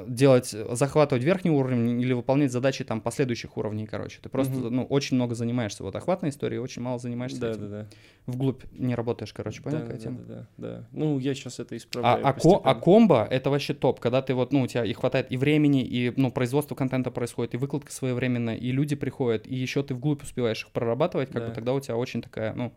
[0.07, 4.21] делать, захватывать верхний уровень или выполнять задачи там последующих уровней, короче.
[4.23, 4.77] Ты просто, Мгм.
[4.77, 7.63] ну, очень много занимаешься вот охватной историей, очень мало занимаешься этим.
[7.63, 7.87] Да-да-да.
[8.27, 10.19] Вглубь не работаешь, короче, понял, какая тема?
[10.19, 10.47] Да-да-да.
[10.59, 10.87] да.
[10.93, 14.35] Ну, я сейчас это А, исправляю а, ко- а комбо это вообще топ, когда ты
[14.35, 17.91] вот, ну, у тебя и хватает и времени, и, ну, производство контента происходит, и выкладка
[17.93, 21.49] своевременная, и люди приходят, и еще ты вглубь успеваешь их прорабатывать, как Да.
[21.49, 22.73] бы тогда у тебя очень такая, ну,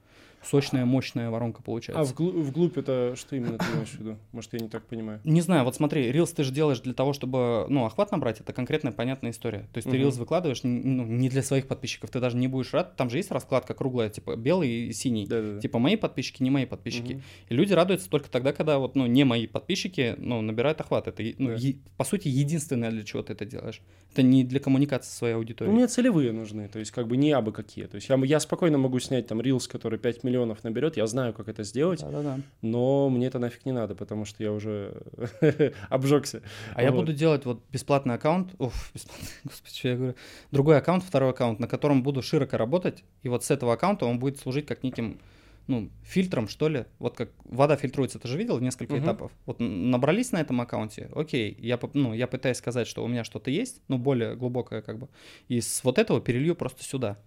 [0.46, 2.02] сочная, мощная воронка получается.
[2.02, 4.18] А вглубь, вглубь это что именно ты имеешь в виду?
[4.32, 5.20] Может, я не так понимаю.
[5.24, 8.54] Не знаю, вот смотри, Reels ты же делаешь для того, чтобы, ну, охват набрать, это
[8.54, 9.68] конкретная понятная история.
[9.74, 9.98] То есть ты.
[9.98, 13.32] Reels выкладываешь ну, не для своих подписчиков, ты даже не будешь рад, там же есть
[13.32, 15.28] раскладка круглая, типа белый и синий.
[15.28, 15.60] Да-да-да.
[15.62, 17.22] Типа мои подписчики, не мои подписчики.
[17.50, 21.08] И люди радуются только тогда, когда вот, ну, не мои подписчики, ну, набирают охват.
[21.08, 21.56] Это, ну, Да.
[21.56, 23.82] е- по сути, единственное, для чего ты это делаешь.
[24.14, 25.72] Это не для коммуникации со своей аудиторией.
[25.74, 27.86] Ну, мне целевые нужны, то есть как бы не абы какие.
[27.86, 31.34] То есть я, я спокойно могу снять там рилс, который 5 миллионов наберет, я знаю,
[31.34, 32.39] как это сделать, Да-да-да.
[32.61, 35.01] но мне это нафиг не надо, потому что я уже
[35.89, 36.43] обжегся.
[36.76, 36.99] А я Вот.
[37.01, 40.16] буду делать вот бесплатный аккаунт, уф, бесплатный, господи, что я говорю,
[40.51, 44.20] другой аккаунт, второй аккаунт, на котором буду широко работать, и вот с этого аккаунта он
[44.20, 45.20] будет служить как неким,
[45.68, 49.03] ну, фильтром, что ли, вот как вода фильтруется, ты же видел несколько Мгм.
[49.03, 53.24] этапов, вот набрались на этом аккаунте, окей, я, ну, я пытаюсь сказать, что у меня
[53.24, 55.09] что-то есть, ну, более глубокое как бы,
[55.47, 57.18] и с вот этого перелью просто сюда,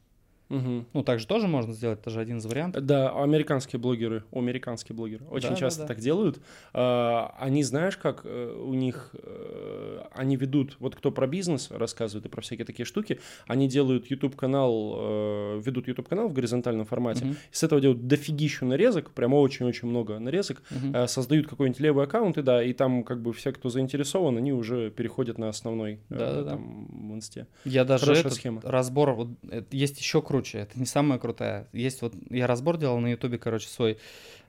[0.48, 0.86] Мгм.
[0.92, 2.84] ну, так же тоже можно сделать, это же один из вариантов.
[2.84, 5.94] Да, американские блогеры, американские блогеры очень Да, часто да, да.
[5.94, 6.40] так делают.
[6.72, 12.26] А, Они, знаешь, как э, у них, э, они ведут, вот кто про бизнес рассказывает
[12.26, 17.34] и про всякие такие штуки, они делают YouTube-канал, э, ведут YouTube-канал в горизонтальном формате, и
[17.54, 22.42] с этого делают дофигищу нарезок, прямо очень-очень много нарезок, э, создают какой-нибудь левый аккаунт, и
[22.42, 26.50] да, и там как бы все, кто заинтересован, они уже переходят на основной э, Да-да-да.
[26.50, 27.46] там в инсте.
[27.64, 28.60] Я даже Хорошая этот схема.
[28.64, 29.28] разбор, вот,
[29.70, 31.66] есть еще круче, это не самая крутая.
[31.72, 33.98] Есть вот, я разбор делал на ютубе, короче, свой,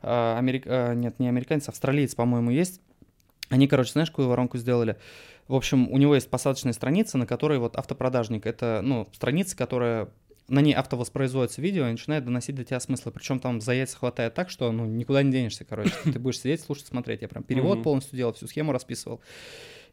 [0.02, 2.82] а, америк- а, нет, не американец, австралиец, по-моему, есть.
[3.50, 4.98] Они, короче, знаешь, какую воронку сделали?
[5.48, 10.10] В общем, у него есть посадочная страница, на которой вот автопродажник, это, ну, страница, которая
[10.50, 13.12] на ней автовоспроизводится видео и начинает доносить до тебя смыслы.
[13.12, 15.94] Причем там за яйца хватает так, что ну, никуда не денешься, короче.
[16.06, 17.22] Ты будешь сидеть, слушать, смотреть.
[17.22, 19.20] Я прям перевод полностью делал, всю схему расписывал.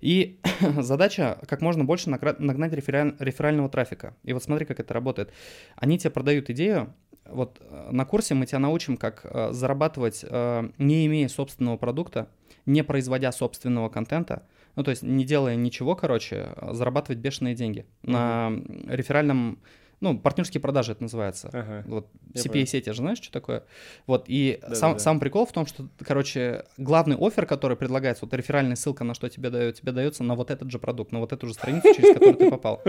[0.05, 0.39] И
[0.81, 4.15] задача как можно больше нагнать рефераль- реферального трафика.
[4.23, 5.33] И вот смотри, как это работает.
[5.77, 6.93] Они тебе продают идею.
[7.25, 12.29] Вот э, на курсе мы тебя научим, как э, зарабатывать, э, не имея собственного продукта,
[12.67, 14.43] не производя собственного контента,
[14.77, 18.53] ну, то есть не делая ничего, короче, а зарабатывать бешеные деньги на
[18.87, 19.59] реферальном,
[20.05, 21.49] ну, партнерские продажи это называется.
[21.53, 21.83] Ага.
[21.87, 23.65] Вот CPA-сети же знаешь, что такое?
[24.07, 24.79] Вот, и Да-да-да.
[24.79, 29.15] сам, сам прикол в том, что, короче, главный офер, который предлагается, вот реферальная ссылка на
[29.15, 31.89] что тебе дает, тебе дается на вот этот же продукт, на вот эту же страницу,
[31.95, 32.83] через которую ты попал.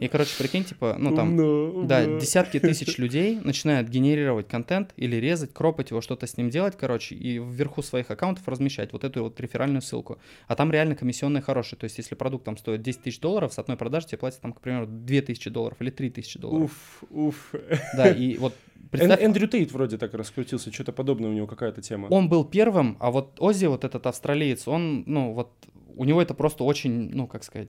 [0.00, 5.16] И, короче, прикинь, типа, ну, там, Умно, да, десятки тысяч людей начинают генерировать контент или
[5.16, 9.24] резать, кропать его, что-то с ним делать, короче, и вверху своих аккаунтов размещать вот эту
[9.24, 10.18] вот реферальную ссылку.
[10.48, 11.78] А там реально комиссионные хорошие.
[11.78, 14.54] То есть, если продукт там стоит 10 тысяч долларов, с одной продажи тебе платят там,
[14.54, 16.61] к примеру, 2 тысячи долларов или 3 тысячи долларов.
[16.64, 17.54] Уф, уф.
[17.96, 21.80] Да, и вот Эн- представь, Эндрю Тейт вроде так раскрутился, что-то подобное у него какая-то
[21.82, 22.08] тема.
[22.10, 25.50] он был первым, а вот Оззи, вот этот австралиец, он, ну, вот,
[25.96, 27.68] у него это просто очень, ну, как сказать,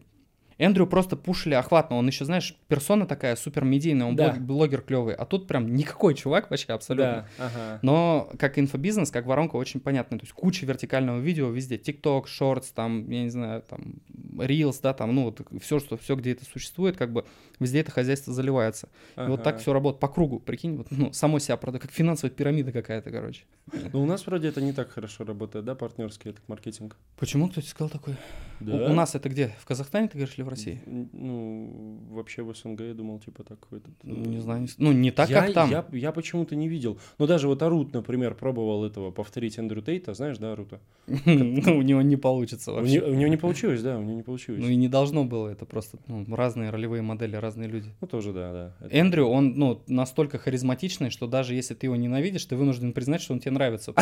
[0.57, 4.31] Эндрю просто пушили охватно, он еще, знаешь, персона такая супер медийная, он Да.
[4.33, 7.27] блог- блогер клевый, а тут прям никакой чувак вообще абсолютно.
[7.37, 7.79] Да, ага.
[7.81, 10.19] Но как инфобизнес, как воронка очень понятная.
[10.19, 11.77] То есть куча вертикального видео везде.
[11.77, 13.95] TikTok, Shorts, там, я не знаю, там,
[14.37, 17.25] Reels, да, там, ну, вот все, что, все, где это существует, как бы
[17.59, 18.89] везде это хозяйство заливается.
[19.17, 19.61] И вот так Ага.
[19.61, 23.43] все работает по кругу, прикинь, вот, ну, само себя продает, как финансовая пирамида какая-то, короче.
[23.91, 26.95] Ну, у нас вроде это не так хорошо работает, да, партнерский этот маркетинг?
[27.17, 28.17] Почему кто-то сказал такое?
[28.59, 28.73] Да.
[28.73, 29.53] У, у нас это где?
[29.59, 30.79] В Казахстане, ты говоришь, или в России?
[31.13, 33.93] Ну, вообще в СНГ я думал, типа так этот...
[34.03, 35.69] э, Не знаю, ну, не так, я, как там.
[35.71, 36.97] Я, я почему-то не видел.
[37.19, 40.79] Но даже вот Арут, например, пробовал этого повторить Эндрю Тейта, знаешь, да, Арута?
[41.25, 43.01] Ну, у него не получится вообще.
[43.01, 44.61] у него не получилось, да, у него не получилось.
[44.61, 47.89] Ну, и не должно было, это просто ну, разные ролевые модели, разные люди.
[48.01, 48.87] Ну, тоже, да, да.
[48.89, 53.33] Эндрю, он, ну, настолько харизматичный, что даже если ты его ненавидишь, ты вынужден признать, что
[53.33, 53.93] он тебе нравится.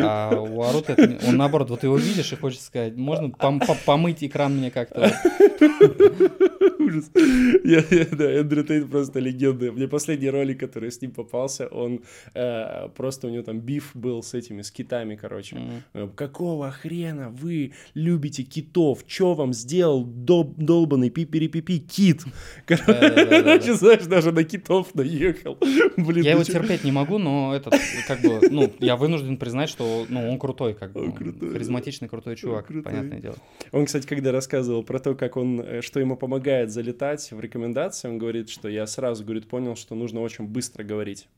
[0.00, 3.76] А у Арута он наоборот, вот ты его видишь и хочешь сказать, можно пом- по-
[3.86, 5.10] помыть экран мне как-то.
[6.78, 7.10] Ужас.
[7.64, 9.72] Я- я- да, Эндрю Тейт просто легенда.
[9.72, 12.00] Мне последний ролик, который с ним попался, он
[12.34, 15.56] э, просто у него там биф был с этими, с китами, короче.
[15.94, 19.04] Э, Какого хрена вы любите китов?
[19.06, 22.22] Чё вам сделал доб- долбанный пи-пи-пи кит?
[22.66, 25.58] Короче, знаешь, даже на китов наехал.
[25.96, 27.74] Блин, Я его терпеть не могу, но этот,
[28.06, 31.02] как бы, ну, я вынужден признать, что, ну, он крутой, как бы.
[31.04, 31.50] Он крутой.
[31.52, 33.36] Харизматичный, крутой чувак, понятное дело.
[33.72, 38.08] Он, кстати, когда рассказывал про то, как он, э, что ему помогает залетать в рекомендации,
[38.08, 41.28] он говорит, что я сразу, говорит, понял, что нужно очень быстро говорить.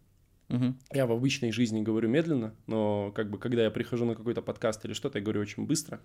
[0.48, 0.76] Мгм.
[0.92, 4.84] Я в обычной жизни говорю медленно, но как бы когда я прихожу на какой-то подкаст
[4.84, 6.00] или что-то, я говорю очень быстро,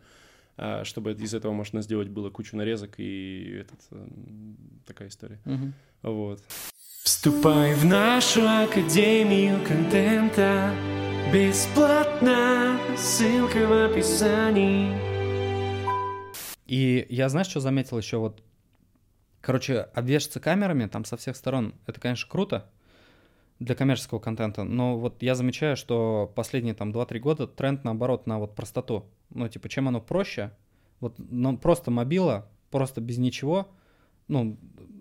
[0.56, 4.56] а, чтобы из этого можно сделать было кучу нарезок и этот, м,
[4.86, 5.40] такая история.
[5.46, 5.74] Мгм.
[6.04, 6.44] Вот.
[7.04, 10.74] Вступай в нашу академию контента
[11.34, 15.15] Бесплатно, ссылка в описании
[16.66, 18.18] И я, знаешь, что заметил еще?
[18.18, 18.44] Вот,
[19.42, 22.70] короче, обвешаться камерами там со всех сторон, это, конечно, круто,
[23.60, 24.64] для коммерческого контента.
[24.64, 29.06] Но вот я замечаю, что последние там 2-3 года тренд наоборот на вот простоту.
[29.30, 30.52] Ну, типа, чем оно проще,
[31.00, 33.70] вот ну, просто мобила, просто без ничего,
[34.28, 34.58] ну,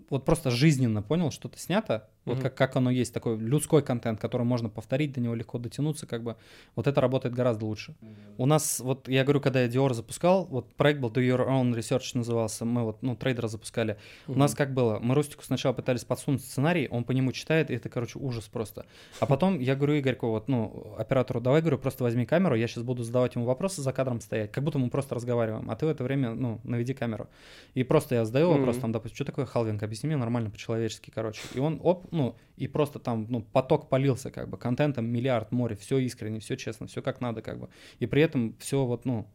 [0.09, 2.43] вот просто жизненно понял, что-то снято, вот Мгм.
[2.43, 6.23] как, как оно есть, такой людской контент, который можно повторить, до него легко дотянуться, как
[6.23, 6.35] бы,
[6.75, 7.95] вот это работает гораздо лучше.
[8.37, 11.73] У нас, вот я говорю, когда я Dior запускал, вот проект был Do Your Own
[11.75, 13.97] Research назывался, мы вот, ну, трейдера запускали.
[14.27, 17.75] У нас как было, мы Рустику сначала пытались подсунуть сценарий, он по нему читает, и
[17.75, 18.85] это, короче, ужас просто.
[19.19, 22.83] А потом я говорю Игорьку, вот, ну, оператору, давай, говорю, просто возьми камеру, я сейчас
[22.83, 25.89] буду задавать ему вопросы за кадром стоять, как будто мы просто разговариваем, а ты в
[25.89, 27.27] это время, ну, наведи камеру.
[27.75, 28.81] И просто я задаю вопрос, Мгм.
[28.81, 31.41] там, допустим, что такое халвинг, объясни мне нормально по-человечески, короче.
[31.53, 35.75] И он, оп, ну, и просто там, ну, поток полился, как бы, контентом миллиард, море,
[35.75, 37.69] все искренне, все честно, все как надо, как бы.
[37.99, 39.25] И при этом все вот, ну,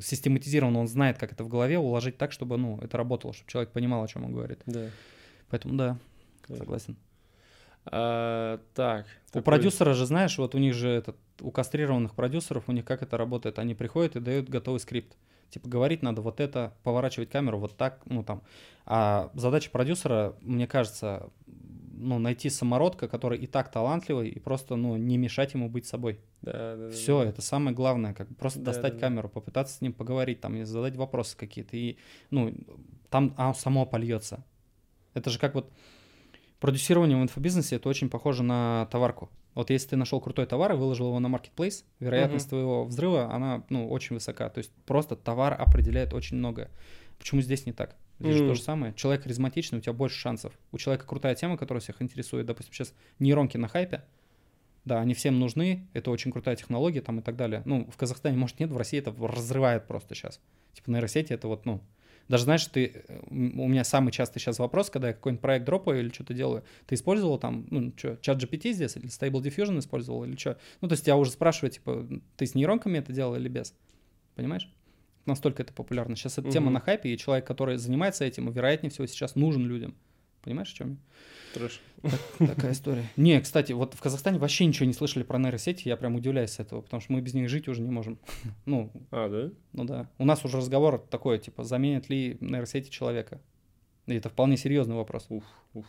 [0.00, 3.70] систематизировано, он знает, как это в голове уложить так, чтобы, ну, это работало, чтобы человек
[3.72, 4.60] понимал, о чем он говорит.
[4.66, 4.88] Да.
[5.50, 5.98] Поэтому да,
[6.48, 6.56] Да.
[6.56, 6.96] согласен.
[7.86, 9.04] А, так.
[9.04, 12.84] У такой- продюсера же, знаешь, вот у них же этот, у кастрированных продюсеров, у них
[12.84, 13.58] как это работает?
[13.58, 15.16] Они приходят и дают готовый скрипт.
[15.50, 18.42] Типа говорить надо вот это, поворачивать камеру вот так, ну там.
[18.86, 21.30] А задача продюсера, мне кажется,
[21.96, 26.20] ну, найти самородка, который и так талантливый, и просто, ну, не мешать ему быть собой.
[26.42, 27.30] Да, да, Все, да.
[27.30, 29.06] это самое главное, как просто Да, достать да, да.
[29.06, 31.96] камеру, попытаться с ним поговорить, там, и задать вопросы какие-то, и,
[32.30, 32.52] ну,
[33.10, 34.44] там оно само польется.
[35.14, 35.72] Это же как вот
[36.60, 39.30] продюсирование в инфобизнесе, это очень похоже на товарку.
[39.54, 42.50] Вот если ты нашел крутой товар и выложил его на маркетплейс, вероятность Мгм.
[42.50, 44.48] твоего взрыва, она, ну, очень высока.
[44.48, 46.70] То есть просто товар определяет очень многое.
[47.18, 47.96] Почему здесь не так?
[48.18, 48.48] Здесь же Мгм.
[48.50, 48.94] то же самое.
[48.94, 50.52] Человек харизматичный, у тебя больше шансов.
[50.72, 52.46] У человека крутая тема, которая всех интересует.
[52.46, 54.02] Допустим, сейчас нейронки на хайпе.
[54.84, 57.62] Да, они всем нужны, это очень крутая технология там и так далее.
[57.64, 60.40] Ну, в Казахстане, может, нет, в России это разрывает просто сейчас.
[60.74, 61.80] Типа нейросети это вот, ну,
[62.28, 63.34] даже знаешь, ты, э, у
[63.68, 67.38] меня самый частый сейчас вопрос, когда я какой-нибудь проект дропаю или что-то делаю, ты использовал
[67.38, 70.58] там, ну, что, чат GPT здесь или Stable Diffusion использовал или что?
[70.80, 72.06] Ну, то есть я уже спрашиваю, типа,
[72.36, 73.74] ты с нейронками это делал или без?
[74.34, 74.72] Понимаешь?
[75.26, 76.16] Настолько это популярно.
[76.16, 76.74] Сейчас эта тема Мгм.
[76.74, 79.94] на хайпе, и человек, который занимается этим, вероятнее всего сейчас нужен людям.
[80.44, 80.96] Понимаешь, о чем я?
[81.54, 81.80] Трэш.
[82.38, 83.04] Такая история.
[83.16, 86.60] Не, кстати, вот в Казахстане вообще ничего не слышали про нейросети, я прям удивляюсь с
[86.60, 88.18] этого, потому что мы без них жить уже не можем.
[88.66, 89.50] Ну, А, да?
[89.72, 90.10] ну да.
[90.18, 93.40] У нас уже разговор такой, типа, заменят ли нейросети человека?
[94.06, 95.26] И это вполне серьезный вопрос.
[95.30, 95.86] Уф, уф.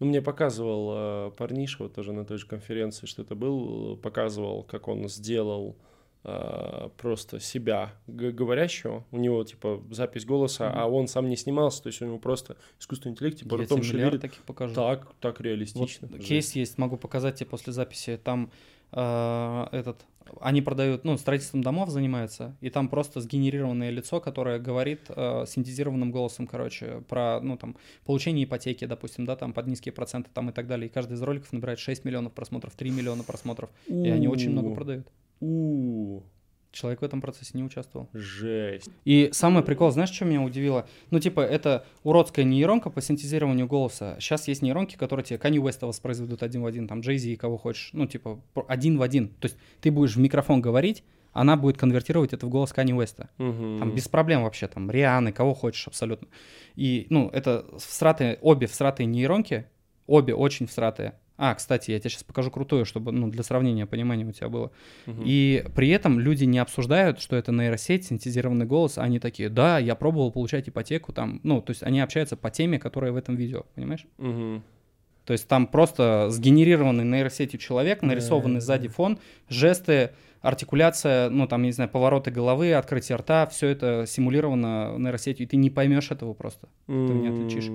[0.00, 4.64] Ну, мне показывал э, парниша вот тоже на той же конференции, что это был, показывал,
[4.64, 5.91] как он сделал э,
[6.22, 9.04] просто себя говорящего.
[9.10, 10.78] У него, типа, запись голоса, Мгм.
[10.78, 13.82] а он сам не снимался, то есть у него просто искусственный интеллект, типа, я ртом
[13.82, 14.20] шевелит.
[14.20, 14.74] таких покажу.
[14.74, 16.08] Так, так Вот реалистично.
[16.18, 18.20] кейс есть, могу показать тебе после записи.
[18.22, 18.50] Там
[18.92, 20.04] э, этот,
[20.40, 26.12] они продают, ну, строительством домов занимаются, и там просто сгенерированное лицо, которое говорит э, синтезированным
[26.12, 30.52] голосом, короче, про, ну, там, получение ипотеки, допустим, да, там, под низкие проценты там и
[30.52, 30.88] так далее.
[30.88, 34.74] И каждый из роликов набирает 6 миллионов просмотров, 3 миллиона просмотров, и они очень много
[34.74, 35.06] продают.
[35.42, 36.22] У,
[36.70, 38.08] Человек в этом процессе не участвовал.
[38.14, 38.88] жесть.
[39.04, 40.88] И самый прикол, знаешь, что меня удивило?
[41.10, 44.16] Ну, типа, это уродская нейронка по синтезированию голоса.
[44.20, 47.58] Сейчас есть нейронки, которые тебе Kanye West воспроизведут один в один, там, Джей и кого
[47.58, 47.90] хочешь.
[47.92, 49.28] Ну, типа, один в один.
[49.40, 53.26] То есть ты будешь в микрофон говорить, она будет конвертировать это в голос Kanye West.
[53.36, 53.78] Мгм.
[53.78, 56.28] Там без проблем вообще, там, Рианы, кого хочешь абсолютно.
[56.74, 59.66] И, ну, это всратые, обе всратые нейронки,
[60.06, 61.18] обе очень всратые.
[61.36, 64.70] А, кстати, я тебе сейчас покажу крутую, чтобы, ну, для сравнения, понимания у тебя было.
[65.06, 65.22] Мгм.
[65.24, 68.98] И при этом люди не обсуждают, что это нейросеть, синтезированный голос.
[68.98, 71.40] Они такие, да, я пробовал получать ипотеку там.
[71.42, 74.06] Ну, то есть они общаются по теме, которая в этом видео, понимаешь?
[74.18, 74.62] Мгм.
[75.24, 79.18] То есть там просто сгенерированный нейросетью человек, нарисованный Да, сзади фон,
[79.48, 80.10] жесты,
[80.40, 85.48] артикуляция, ну там, я не знаю, повороты головы, открытие рта, все это симулировано нейросетью, и
[85.48, 86.68] ты не поймешь этого просто.
[86.88, 87.70] не отличишь.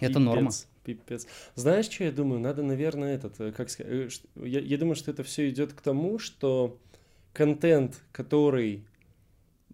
[0.00, 0.50] Это норма.
[0.84, 1.26] Пипец.
[1.54, 2.40] Знаешь, что я думаю?
[2.40, 4.08] Надо, наверное, этот, э, как сказать, э,
[4.46, 6.78] я, я думаю, что это все идет к тому, что
[7.32, 8.84] контент, который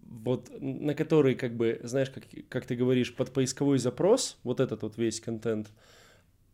[0.09, 4.81] вот на который, как бы, знаешь, как, как ты говоришь, под поисковой запрос, вот этот
[4.81, 5.71] вот весь контент,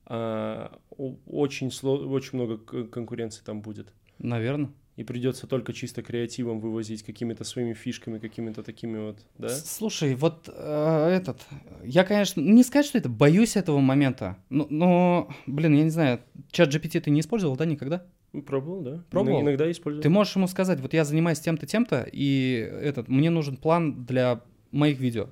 [0.06, 3.94] а, очень, сло- очень много конкуренции там будет.
[4.20, 4.72] Наверное.
[4.96, 9.50] И придется только чисто креативом вывозить какими-то своими фишками, какими-то такими вот, да?
[9.50, 11.42] Слушай, вот э, этот,
[11.84, 16.22] я, конечно, не сказать, что это боюсь этого момента, но, но, блин, я не знаю,
[16.52, 18.06] чат GPT ты не использовал, да, никогда?
[18.32, 19.04] Ну, Пробовал, да.
[19.10, 19.42] Пробовал?
[19.42, 20.02] Иногда использую.
[20.02, 24.42] Ты можешь ему сказать, вот я занимаюсь тем-то, тем-то, и этот, мне нужен план для
[24.72, 25.30] моих видео.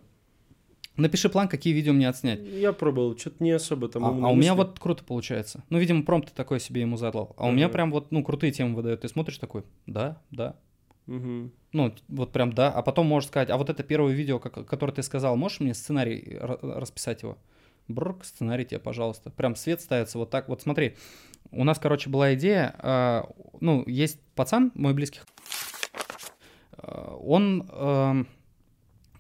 [0.96, 2.40] Напиши план, какие видео мне отснять.
[2.40, 4.06] Я пробовал, что-то не особо там.
[4.06, 5.64] А, а у меня вот круто получается.
[5.70, 7.34] Ну, видимо, промпт такой себе ему задал.
[7.36, 7.50] А uh-huh.
[7.50, 9.02] у меня прям вот, ну, крутые темы выдает.
[9.02, 10.56] Ты смотришь такой, да, да.
[11.08, 11.50] Uh-huh.
[11.72, 12.72] Ну, вот прям да.
[12.72, 15.74] А потом можешь сказать, а вот это первое видео, как, которое ты сказал, можешь мне
[15.74, 17.40] сценарий э, расписать его?
[17.88, 19.32] Брк, сценарий тебе, пожалуйста.
[19.32, 20.48] Прям свет ставится вот так.
[20.48, 20.96] Вот смотри,
[21.50, 22.76] у нас, короче, была идея.
[22.78, 23.24] Э,
[23.62, 25.26] ну, есть пацан мой близких.
[26.78, 27.68] Э, он...
[27.72, 28.26] Э,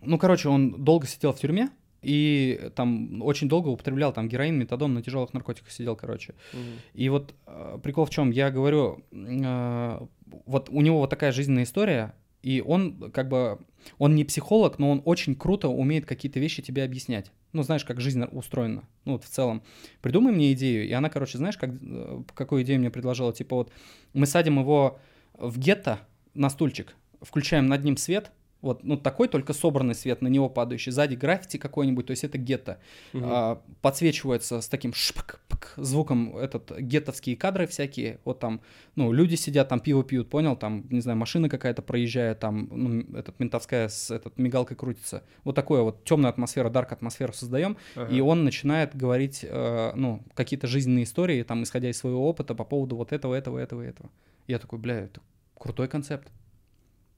[0.05, 1.69] ну, короче, он долго сидел в тюрьме,
[2.03, 6.35] и там очень долго употреблял там героин, метадон, на тяжелых наркотиках сидел, короче.
[6.53, 6.61] Угу.
[6.93, 9.99] И вот э, прикол в чем, я говорю, э,
[10.45, 13.59] вот у него вот такая жизненная история, и он как бы,
[13.97, 17.31] он не психолог, но он очень круто умеет какие-то вещи тебе объяснять.
[17.53, 19.63] Ну, знаешь, как жизнь устроена, ну, вот в целом.
[20.01, 23.71] Придумай мне идею, и она, короче, знаешь, как, э, какую идею мне предложила, типа вот
[24.13, 24.99] мы садим его
[25.33, 25.99] в гетто
[26.33, 28.31] на стульчик, включаем над ним свет–
[28.63, 30.93] вот, ну, такой только собранный свет, на него падающий.
[30.93, 32.79] Сзади граффити какой-нибудь, то есть это гетто.
[33.13, 33.23] Угу.
[33.25, 35.41] А, подсвечивается с таким шпк
[35.75, 38.21] звуком этот геттовские кадры всякие.
[38.23, 38.61] Вот там,
[38.95, 40.55] ну, люди сидят, там пиво пьют, понял?
[40.55, 45.23] Там, не знаю, машина какая-то проезжает, там, ну, этот ментовская с этот мигалкой крутится.
[45.43, 47.75] Вот такое вот темная атмосфера, дарк атмосферу создаем.
[47.95, 48.15] Ага.
[48.15, 52.63] И он начинает говорить, э, ну, какие-то жизненные истории, там, исходя из своего опыта по
[52.63, 54.09] поводу вот этого, этого, этого, этого.
[54.47, 55.19] Я такой, бля, это
[55.57, 56.31] крутой концепт.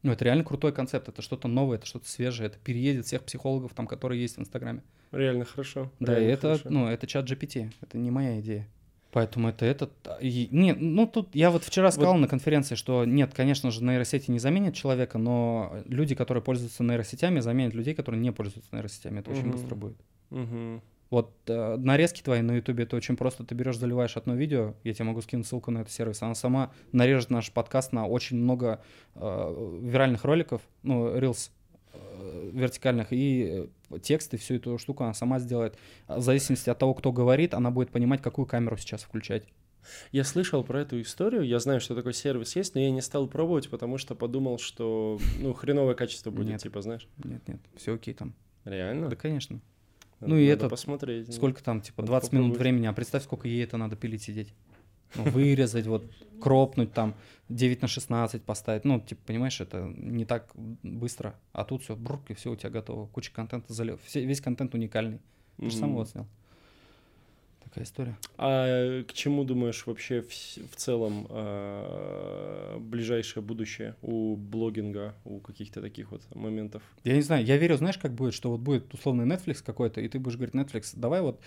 [0.05, 3.73] Ну, это реально крутой концепт, это что-то новое, это что-то свежее, это переедет всех психологов,
[3.73, 4.83] там, которые есть в Инстаграме.
[5.11, 5.91] Реально хорошо.
[5.99, 6.69] Да, реально и это, хорошо.
[6.69, 8.67] ну, это чат GPT, это не моя идея.
[9.11, 9.91] Поэтому это этот...
[10.05, 12.19] А, и, не, ну тут я вот вчера сказал вот.
[12.19, 17.39] на конференции, что нет, конечно же, нейросети не заменят человека, но люди, которые пользуются нейросетями,
[17.39, 19.21] заменят людей, которые не пользуются нейросетями.
[19.21, 19.39] Это угу.
[19.39, 19.97] очень быстро будет.
[20.29, 20.81] Угу.
[21.09, 23.43] Вот э, нарезки твои на Ютубе это очень просто.
[23.43, 26.21] Ты берешь, заливаешь одно видео, я тебе могу скинуть ссылку на этот сервис.
[26.21, 28.81] Она сама нарежет наш подкаст на очень много
[29.15, 31.51] э, виральных роликов, ну, рилс
[31.93, 35.77] э, вертикальных и э, тексты, всю эту штуку она сама сделает.
[36.07, 39.43] В зависимости от того, кто говорит, она будет понимать, какую камеру сейчас включать.
[40.11, 43.27] Я слышал про эту историю, я знаю, что такой сервис есть, но я не стал
[43.27, 46.61] пробовать, потому что подумал, что ну хреновое качество будет, нет.
[46.61, 47.07] типа, знаешь.
[47.23, 48.33] Нет, нет, все окей там.
[48.63, 49.09] Реально?
[49.09, 49.61] Да, конечно.
[50.27, 51.27] Ну и этот, посмотреть.
[51.27, 52.47] Ну, сколько там, типа, 20 попробовать.
[52.47, 54.53] минут времени, а представь, сколько ей это надо пилить сидеть.
[55.15, 56.03] Ну, вырезать, вот,
[56.41, 57.15] кропнуть там,
[57.49, 58.85] 9 на 16 поставить.
[58.85, 60.51] Ну, типа, понимаешь, это не так
[60.83, 61.35] быстро.
[61.53, 63.07] А тут все, брук, и все у тебя готово.
[63.07, 65.19] Куча контента залил, Все, весь контент уникальный.
[65.57, 66.27] Ты же сам его снял
[67.75, 68.17] такая история.
[68.37, 75.81] А к чему думаешь вообще в, в целом а, ближайшее будущее у блогинга, у каких-то
[75.81, 76.81] таких вот моментов?
[77.03, 80.07] Я не знаю, я верю, знаешь, как будет, что вот будет условный Netflix какой-то, и
[80.07, 81.41] ты будешь говорить, Netflix, давай вот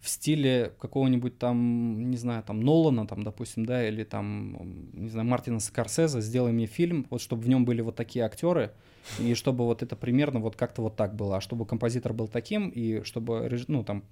[0.00, 5.26] в стиле какого-нибудь там, не знаю, там Нолана, там, допустим, да, или там, не знаю,
[5.26, 8.70] Мартина Скорсезе, сделай мне фильм, вот чтобы в нем были вот такие актеры,
[9.18, 11.36] и чтобы вот это примерно вот как-то вот так было.
[11.36, 14.04] А чтобы композитор был таким, и чтобы, ну, там,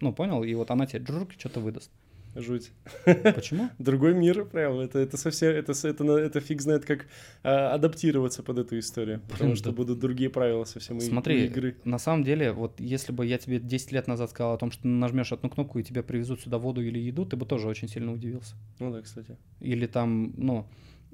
[0.00, 1.90] ну, понял, и вот она тебе джурк что-то выдаст.
[2.34, 2.70] Жуть.
[3.04, 3.70] Почему?
[3.78, 4.78] Другой мир, прям.
[4.78, 7.06] Это, это совсем, это, это, это фиг знает, как
[7.42, 9.18] а, адаптироваться под эту историю.
[9.18, 9.76] Блин, потому что да.
[9.76, 11.76] будут другие правила совсем Смотри, и, игры.
[11.84, 14.86] на самом деле, вот если бы я тебе 10 лет назад сказал о том, что
[14.86, 18.12] нажмешь одну кнопку и тебя привезут сюда воду или еду, ты бы тоже очень сильно
[18.12, 18.54] удивился.
[18.78, 19.36] Ну да, кстати.
[19.60, 20.68] Или там, ну,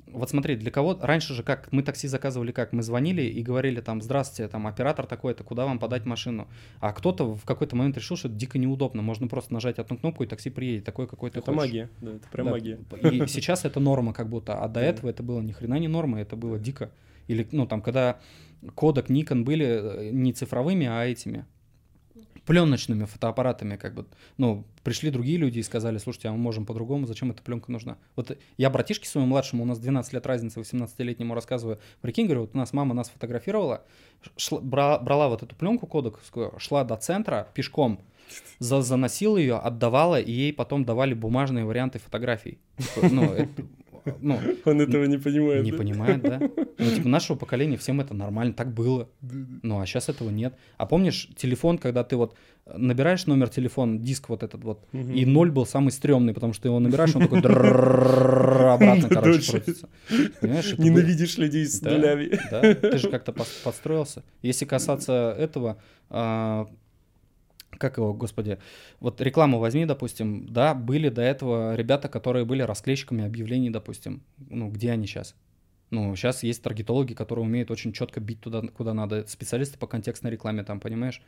[0.06, 3.80] вот смотри, для кого раньше же как мы такси заказывали, как мы звонили и говорили
[3.80, 6.48] там, здравствуйте, там оператор такой-то, куда вам подать машину,
[6.80, 10.24] а кто-то в какой-то момент решил, что это дико неудобно, можно просто нажать одну кнопку
[10.24, 11.60] и такси приедет, такой какой то Это хочешь.
[11.60, 12.52] магия, да, это прям да.
[12.52, 12.78] магия.
[13.12, 16.20] И сейчас это норма как будто, а до этого это было ни хрена не норма,
[16.20, 16.90] это было дико.
[17.26, 18.18] Или ну там когда
[18.74, 21.46] кодек Nikon были э, не цифровыми, а этими
[22.46, 27.06] пленочными фотоаппаратами, как бы, ну, пришли другие люди и сказали, слушайте, а мы можем по-другому,
[27.06, 27.96] зачем эта пленка нужна?
[28.16, 32.50] Вот я братишке своему младшему, у нас 12 лет разница, 18-летнему рассказываю, прикинь, говорю, вот
[32.54, 33.82] у нас мама нас фотографировала,
[34.36, 38.00] шла, бра, брала вот эту пленку кодекскую, шла до центра пешком,
[38.58, 42.58] за, заносила ее, отдавала, и ей потом давали бумажные варианты фотографий.
[43.02, 43.34] Ну,
[44.20, 44.38] ну...
[44.64, 45.64] Он этого не понимает.
[45.64, 45.78] Не да?
[45.78, 46.40] понимает, да.
[46.76, 49.08] Ну, типа, нашего поколения всем это нормально, так было.
[49.62, 50.54] Ну, а сейчас этого нет.
[50.76, 52.34] А помнишь телефон, когда ты вот
[52.66, 55.10] набираешь номер телефона, диск вот этот вот, угу.
[55.12, 59.88] и ноль был самый стрёмный, потому что ты его набираешь, он такой обратно, короче, крутится.
[60.42, 62.38] Ненавидишь людей с нулями.
[62.50, 64.24] Да, ты же как-то подстроился.
[64.42, 65.78] Если касаться этого,
[67.78, 68.58] как его, господи,
[69.00, 74.70] вот рекламу возьми, допустим, да, были до этого ребята, которые были расклейщиками объявлений, допустим, ну,
[74.70, 75.34] где они сейчас?
[75.90, 80.32] Ну, сейчас есть таргетологи, которые умеют очень четко бить туда, куда надо, специалисты по контекстной
[80.32, 81.22] рекламе, там, понимаешь?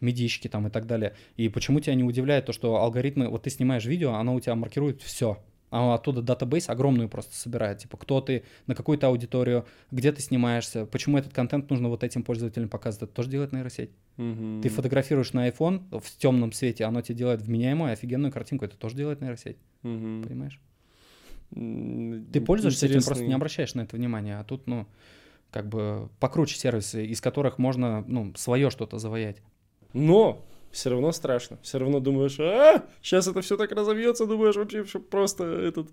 [0.00, 1.14] медички там и так далее.
[1.36, 4.54] И почему тебя не удивляет то, что алгоритмы, вот ты снимаешь видео, оно у тебя
[4.54, 7.78] маркирует все, а оттуда датабейс огромную просто собирает.
[7.78, 12.22] Типа, кто ты, на какую-то аудиторию, где ты снимаешься, почему этот контент нужно вот этим
[12.22, 13.04] пользователям показывать.
[13.04, 13.90] Это тоже делает нейросеть.
[14.16, 14.62] Мгм.
[14.62, 18.64] Ты фотографируешь на iPhone в темном свете, оно тебе делает вменяемую, офигенную картинку.
[18.64, 19.58] Это тоже делает нейросеть.
[19.82, 20.24] Мгм.
[20.24, 20.60] Понимаешь?
[21.50, 23.28] Ты пользуешься этим, просто интересный.
[23.28, 24.38] не обращаешь на это внимания.
[24.38, 24.86] А тут, ну,
[25.50, 29.40] как бы покруче сервисы, из которых можно, ну, свое что-то завоять.
[29.94, 31.58] Но все равно страшно.
[31.62, 35.88] Все равно думаешь, а, сейчас это все так разовьется, думаешь, вообще что просто этот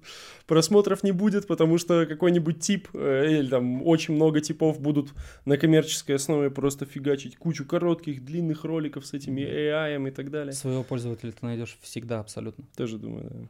[0.47, 5.13] просмотров не будет, потому что какой-нибудь тип, э, или там очень много типов будут
[5.45, 10.53] на коммерческой основе просто фигачить кучу коротких, длинных роликов с этими AI и так далее.
[10.53, 12.65] Своего пользователя ты найдешь всегда абсолютно.
[12.75, 13.47] Тоже думаю, да.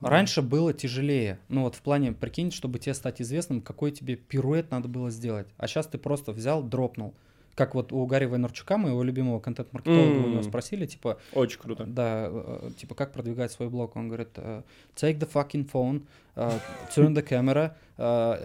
[0.00, 1.38] Раньше было тяжелее.
[1.48, 5.46] Ну вот в плане, прикинь, чтобы тебе стать известным, какой тебе пируэт надо было сделать.
[5.56, 7.14] А сейчас ты просто взял, дропнул.
[7.56, 11.84] Как вот у Гарри Вайнарчука, моего любимого контент-маркетолога, у него спросили, типа, Очень круто.
[11.86, 13.96] да, э, типа, как продвигать свой блог?
[13.96, 14.62] Он говорит, э,
[14.94, 16.02] take the fucking phone,
[16.36, 16.50] э,
[16.94, 17.72] turn the camera,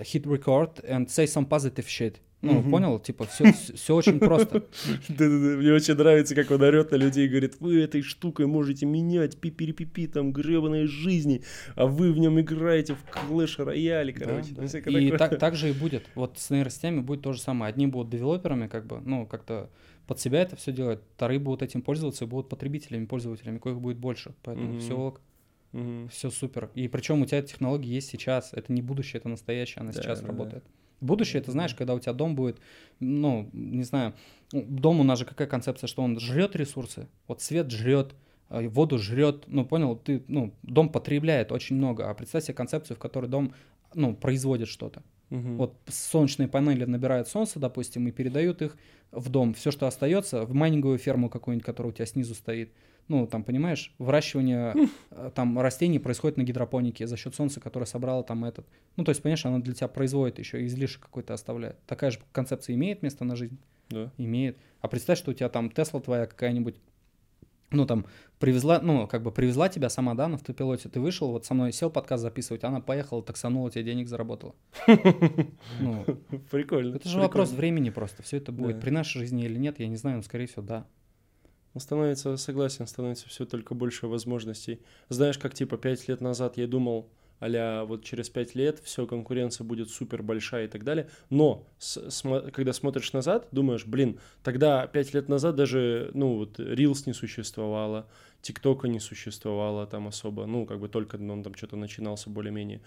[0.01, 2.15] hit record and say some positive shit.
[2.41, 2.71] Ну, Мгм.
[2.71, 2.99] понял?
[2.99, 4.65] Типа, все, все очень просто.
[5.09, 8.85] Да-да-да, мне очень нравится, как он орет на людей и говорит, вы этой штукой можете
[8.87, 11.43] менять пи-пи-пи-пи, там, гребаные жизни,
[11.75, 14.53] а вы в нем играете в клэш рояле, короче.
[14.55, 14.79] Да, да.
[14.79, 16.09] И так, так же и будет.
[16.15, 17.69] Вот с нейросетями будет то же самое.
[17.69, 19.69] Одни будут девелоперами, как бы, ну, как-то
[20.07, 23.97] под себя это все делать, вторые будут этим пользоваться и будут потребителями, пользователями, коих будет
[23.97, 24.33] больше.
[24.41, 24.79] Поэтому Мгм.
[24.79, 25.21] все ок,
[26.09, 26.69] все супер.
[26.75, 28.51] И причем у тебя технология есть сейчас.
[28.51, 30.63] Это не будущее, это настоящее, она Да, сейчас да, работает.
[31.01, 32.59] Будущее, это знаешь, когда у тебя дом будет,
[32.99, 34.13] ну, не знаю,
[34.53, 38.15] ну, дом у нас же какая концепция, что он жрет ресурсы, вот свет жрет,
[38.49, 42.97] э, воду жрет, ну, понял, ты, ну, дом потребляет очень много, а представь себе концепцию,
[42.97, 43.53] в которой дом,
[43.93, 45.03] ну, производит что-то.
[45.29, 45.57] Мгм.
[45.57, 48.77] Вот солнечные панели набирают солнце, допустим, и передают их
[49.11, 49.53] в дом.
[49.53, 52.73] Все, что остается, в майнинговую ферму какую-нибудь, которая у тебя снизу стоит.
[53.07, 54.73] Ну, там, понимаешь, выращивание
[55.11, 58.65] э, там растений происходит на гидропонике за счет солнца, которое собрало там этот.
[58.95, 61.77] Ну, то есть, понимаешь, оно для тебя производит еще излишек какой-то оставляет.
[61.85, 63.57] Такая же концепция имеет место на жизнь?
[63.89, 64.11] Да.
[64.17, 64.57] Имеет.
[64.81, 66.75] А представь, что у тебя там Тесла твоя какая-нибудь,
[67.71, 68.05] ну, там,
[68.39, 71.71] привезла, ну, как бы привезла тебя сама, да, на автопилоте, ты вышел, вот со мной
[71.71, 74.55] сел подкаст записывать, она поехала, таксанула, тебе денег заработала.
[75.79, 76.05] Ну,
[76.49, 76.95] Прикольно.
[76.95, 78.23] это же вопрос времени просто.
[78.23, 80.87] Все это будет при нашей жизни или нет, я не знаю, но скорее всего, да.
[81.77, 84.81] Становится, согласен, становится все только больше возможностей.
[85.09, 87.09] Знаешь, как типа пять лет назад я думал,
[87.39, 91.09] а вот через пять лет все, конкуренция будет супер большая и так далее.
[91.29, 96.59] Но с- смо- когда смотришь назад, думаешь, блин, тогда пять лет назад даже, ну, вот
[96.59, 98.05] Reels не существовало,
[98.41, 102.81] ТикТока не существовало там особо, ну, как бы только он там что-то начинался более-менее.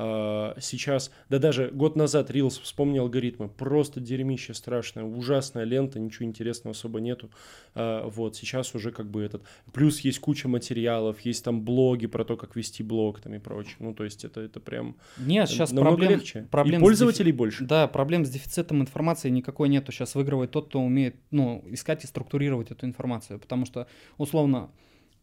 [0.00, 6.26] А, сейчас, да даже год назад Reels, вспомни алгоритмы, просто дерьмище страшное, ужасная лента, ничего
[6.26, 7.30] интересного особо нету.
[7.74, 9.42] А, вот, сейчас уже как бы этот...
[9.72, 13.76] Плюс есть куча материалов, есть там блоги про то, как вести блог там и прочее.
[13.80, 16.46] Ну, то есть это, это прям Нет, сейчас проблем, легче.
[16.50, 17.64] проблем и пользователей больше.
[17.64, 19.90] Да, проблем с дефицитом информации никакой нету.
[19.90, 23.40] Сейчас выигрывает тот, кто умеет, ну, искать и структурировать эту информацию.
[23.40, 24.70] Потому что, условно,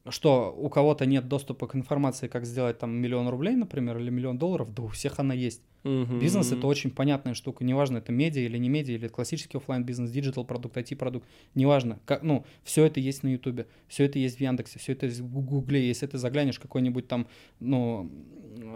[0.10, 4.38] что у кого-то нет доступа к информации, как сделать там миллион рублей, например, или миллион
[4.38, 5.62] долларов, да у всех она есть.
[5.84, 6.20] Мгм.
[6.20, 10.12] Бизнес это очень понятная штука, неважно, это медиа или не медиа, или классический оффлайн бизнес,
[10.12, 14.38] digital продукт, IT продукт, неважно, как, ну, все это есть на Ютубе, все это есть
[14.38, 17.28] в Яндексе, все это есть в Гугле, если ты заглянешь какой-нибудь там,
[17.60, 18.12] ну,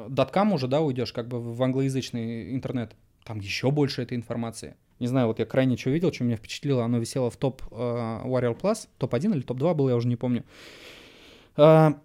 [0.08, 4.76] даткам уже, да, уйдешь, как бы в англоязычный интернет, там еще больше этой информации.
[5.00, 7.76] Не знаю, вот я крайне что видел, что меня впечатлило, оно висело в топ э,
[7.76, 10.44] Warrior Plus, топ-1 или топ-2 был, я уже не помню.
[11.60, 12.02] А,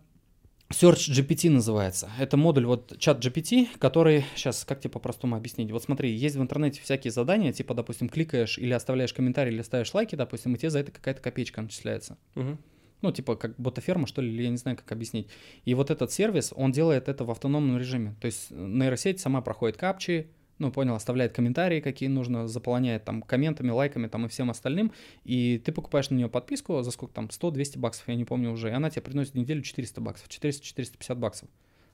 [0.71, 2.11] Search GPT называется.
[2.19, 5.71] Это модуль, вот чат GPT, который, сейчас, как тебе по-простому объяснить?
[5.71, 9.95] Вот смотри, есть в интернете всякие задания, типа, допустим, кликаешь или оставляешь комментарий, или ставишь
[9.95, 12.19] лайки, допустим, и тебе за это какая-то копеечка начисляется.
[12.35, 12.59] Мгм.
[13.03, 15.29] Ну, типа, как ботаферма, что ли, или я не знаю, как объяснить.
[15.65, 18.17] И вот этот сервис, он делает это в автономном режиме.
[18.21, 23.71] То есть нейросеть сама проходит капчи, ну, понял, оставляет комментарии, какие нужно, заполняет там комментами,
[23.71, 24.93] лайками там и всем остальным,
[25.25, 28.69] и ты покупаешь на нее подписку за сколько там, 100-200 баксов, я не помню уже,
[28.69, 31.49] и она тебе приносит в неделю 400 баксов, 400-450 баксов.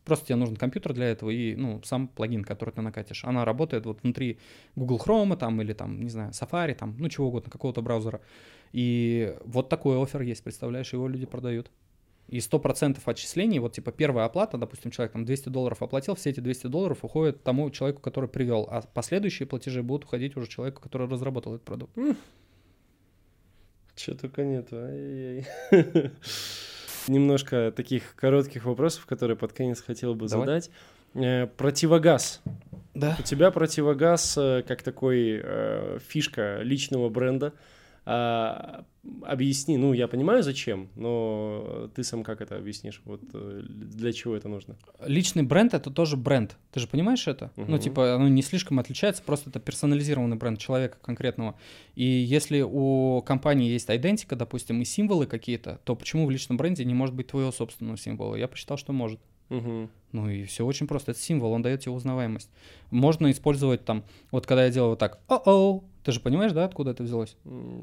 [0.04, 3.24] Просто тебе нужен компьютер для этого и, ну, сам плагин, который ты накатишь.
[3.24, 4.38] Она работает вот внутри
[4.74, 8.20] Google Chrome там или там, не знаю, Safari там, ну, чего угодно, какого-то браузера.
[8.72, 11.70] И вот такой офер есть, представляешь, его люди продают.
[12.30, 16.38] И 100% отчислений, вот типа первая оплата, допустим, человек там 200 долларов оплатил, все эти
[16.38, 21.08] 200 долларов уходят тому человеку, который привел, а последующие платежи будут уходить уже человеку, который
[21.08, 21.92] разработал этот продукт.
[23.96, 24.76] Че только нету.
[24.76, 25.46] ай-яй-яй.
[27.08, 30.46] Немножко таких коротких вопросов, которые под конец хотел бы Давай.
[30.46, 30.70] задать.
[31.14, 32.42] Э, Противогаз.
[32.94, 33.16] Да.
[33.18, 37.52] У тебя противогаз э, как такой э, фишка личного бренда.
[38.06, 38.84] А,
[39.22, 43.02] объясни, ну я понимаю зачем, но ты сам как это объяснишь?
[43.04, 44.76] Вот э, для чего это нужно?
[45.04, 46.56] Личный бренд это тоже бренд.
[46.72, 47.50] Ты же понимаешь это?
[47.56, 47.78] Ну, Мгм.
[47.78, 51.56] типа, оно не слишком отличается, просто это персонализированный бренд человека конкретного.
[51.94, 56.84] И если у компании есть идентика, допустим, и символы какие-то, то почему в личном бренде
[56.84, 58.36] не может быть твоего собственного символа?
[58.36, 59.20] Я посчитал, что может.
[59.50, 59.90] Мгм.
[60.12, 61.10] Ну и все очень просто.
[61.10, 62.50] Это символ, он дает тебе узнаваемость.
[62.90, 66.90] Можно использовать там, вот когда я делаю вот так, о-о, ты же понимаешь, да, откуда
[66.92, 67.36] это взялось?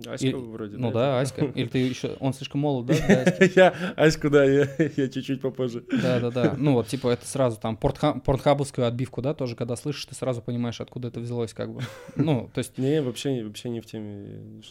[0.07, 0.78] Аська И- вроде.
[0.78, 1.45] Ну да, Аська.
[1.45, 2.93] Или ты еще, он слишком молод, да?
[3.55, 4.68] Я Аську, да, я
[5.09, 5.84] чуть-чуть попозже.
[6.01, 6.55] Да, да, да.
[6.57, 10.41] Ну вот, типа, это сразу там портха- портхабовскую отбивку, да, тоже, когда слышишь, ты сразу
[10.41, 11.82] понимаешь, откуда это взялось, как бы.
[12.15, 14.61] Ну, то есть, Не, вообще, вообще не в теме.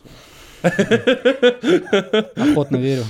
[2.37, 3.05] охотно верю.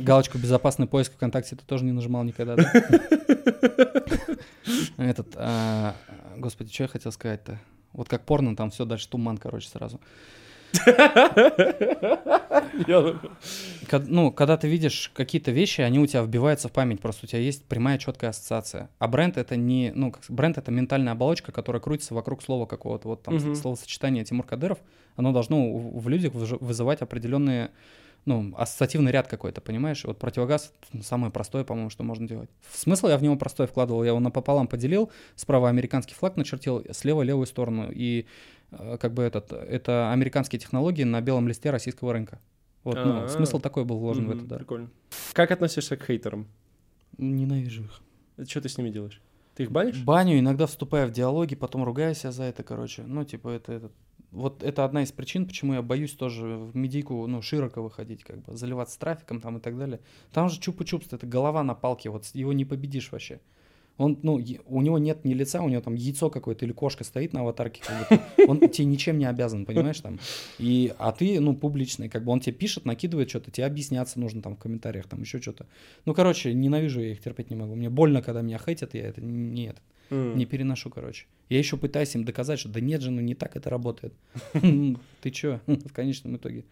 [0.00, 2.72] Галочку «Безопасный поиск ВКонтакте» ты тоже не нажимал никогда, да?
[4.96, 5.94] Этот, а,
[6.36, 7.60] господи, что я хотел сказать-то?
[7.96, 10.00] Вот как порно, там все дальше туман, короче, сразу.
[14.06, 17.40] Ну, когда ты видишь какие-то вещи, они у тебя вбиваются в память, просто у тебя
[17.40, 18.90] есть прямая четкая ассоциация.
[18.98, 23.08] А бренд это не, ну, бренд это ментальная оболочка, которая крутится вокруг слова какого-то.
[23.08, 24.78] Вот там словосочетание Тимур Кадыров,
[25.16, 27.70] оно должно в людях вызывать определенные,
[28.26, 30.04] ну, ассоциативный ряд какой-то, понимаешь?
[30.04, 30.72] Вот противогаз—
[31.02, 32.50] самое простое, по-моему, что можно делать.
[32.72, 37.22] Смысл я в него простой вкладывал, я его напополам поделил, справа американский флаг начертил, слева
[37.22, 38.26] левую сторону, и
[38.72, 42.40] э, как бы этот, это американские технологии на белом листе российского рынка.
[42.82, 44.56] Вот, ну, смысл такой был вложен в это, да.
[44.58, 44.90] Прикольно.
[45.32, 46.46] Как относишься к хейтерам?
[47.18, 48.48] Ненавижу их.
[48.48, 49.20] Что ты с ними делаешь?
[49.56, 50.02] Ты их банишь?
[50.04, 53.02] Баню, иногда вступая в диалоги, потом ругаю себя за это, короче.
[53.02, 53.90] Ну, типа, это, это...
[54.32, 58.42] Вот это одна из причин, почему я боюсь тоже в медийку, ну, широко выходить, как
[58.42, 60.00] бы, заливаться трафиком там и так далее.
[60.32, 63.40] Там же чупа-чупс, это голова на палке, вот его не победишь вообще.
[63.98, 67.32] Он, ну, у него нет ни лица, у него там яйцо какое-то или кошка стоит
[67.32, 70.18] на аватарке, как бы, он тебе ничем не обязан, понимаешь, там.
[70.58, 74.42] И, а ты, ну, публичный, как бы он тебе пишет, накидывает что-то, тебе объясняться нужно
[74.42, 75.66] там в комментариях, там еще что-то.
[76.04, 77.74] Ну, короче, ненавижу я их, терпеть не могу.
[77.74, 79.80] Мне больно, когда меня хейтят, я это не, это,
[80.10, 81.26] не переношу, короче.
[81.48, 84.12] Я еще пытаюсь им доказать, что да нет же, ну не так это работает.
[85.22, 86.64] Ты чё, в конечном итоге.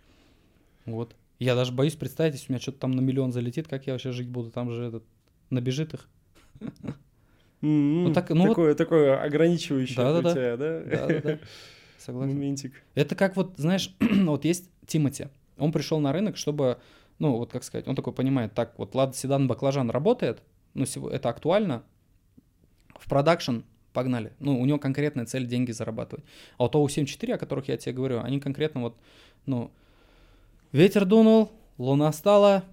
[0.84, 1.14] Вот.
[1.38, 4.12] Я даже боюсь представить, если у меня что-то там на миллион залетит, как я вообще
[4.12, 5.04] жить буду, там же этот,
[5.50, 6.08] набежит их.
[7.64, 10.30] М, Ну так, ну вот- такое, такое ограничивающее Да-да-да.
[10.30, 10.80] у тебя, да?
[10.80, 11.38] Да-да-да.
[11.98, 12.34] Согласен.
[12.34, 12.82] Моментик.
[12.94, 15.28] Это как вот, знаешь, вот есть Тимати.
[15.56, 16.78] Он пришел на рынок, чтобы,
[17.18, 20.42] ну, вот как сказать, он такой понимает, так, вот Лада Седан Баклажан работает,
[20.74, 21.82] ну, это актуально,
[22.98, 23.60] в продакшн
[23.94, 24.32] погнали.
[24.40, 26.24] Ну, у него конкретная цель деньги зарабатывать.
[26.58, 28.96] А вот ОУ-74, о которых я тебе говорю, они конкретно вот,
[29.46, 29.70] ну,
[30.72, 32.64] ветер дунул, луна стала,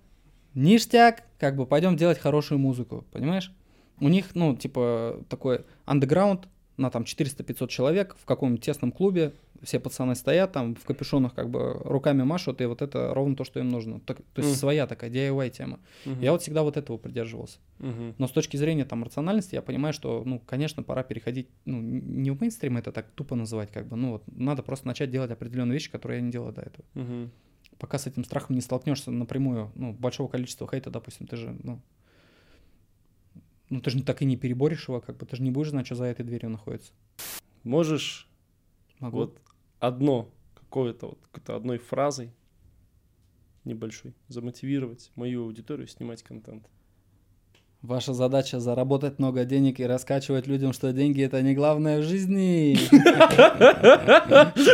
[0.55, 3.53] ништяк, как бы пойдем делать хорошую музыку, понимаешь?
[4.01, 6.47] У них, ну, типа, такой андеграунд
[6.77, 11.49] на там 400-500 человек в каком-нибудь тесном клубе, все пацаны стоят там в капюшонах, как
[11.51, 13.99] бы руками машут, и вот это ровно то, что им нужно.
[13.99, 14.59] Так- то есть Мгм.
[14.59, 15.79] своя такая DIY тема.
[16.05, 16.19] Мгм.
[16.21, 17.59] Я вот всегда вот этого придерживался.
[17.77, 18.15] Мгм.
[18.17, 22.31] Но с точки зрения там рациональности я понимаю, что, ну, конечно, пора переходить, ну, не
[22.31, 25.73] в мейнстрим это так тупо называть, как бы, ну, вот, надо просто начать делать определенные
[25.75, 26.85] вещи, которые я не делал до этого.
[26.95, 27.29] Мгм.
[27.77, 31.79] Пока с этим страхом не столкнешься напрямую, ну, большого количества хейта, допустим, ты же, ну,
[33.71, 35.85] ну, ты же так и не переборешь его, как бы, ты же не будешь знать,
[35.85, 36.91] что за этой дверью находится.
[37.63, 38.27] Можешь
[38.99, 39.17] Могу.
[39.17, 39.37] вот
[39.79, 42.31] одно, какое-то вот, какой-то одной фразой
[43.63, 46.67] небольшой замотивировать мою аудиторию снимать контент.
[47.81, 52.75] Ваша задача заработать много денег и раскачивать людям, что деньги это не главное в жизни.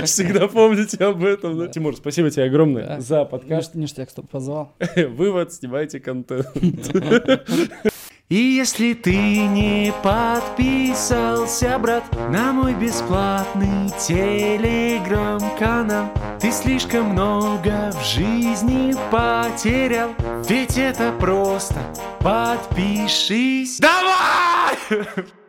[0.03, 1.65] Всегда помните об этом, да?
[1.67, 1.71] Да.
[1.71, 2.99] Тимур, спасибо тебе огромное Да.
[2.99, 3.75] за подкаст.
[3.75, 4.73] Ништяк, что позвал.
[4.95, 6.47] Вывод, снимайте контент.
[8.29, 18.93] И если ты не подписался, брат, на мой бесплатный телеграм-канал, ты слишком много в жизни
[19.09, 20.13] потерял,
[20.45, 21.79] ведь это просто
[22.19, 23.79] подпишись.
[23.79, 24.77] Давай!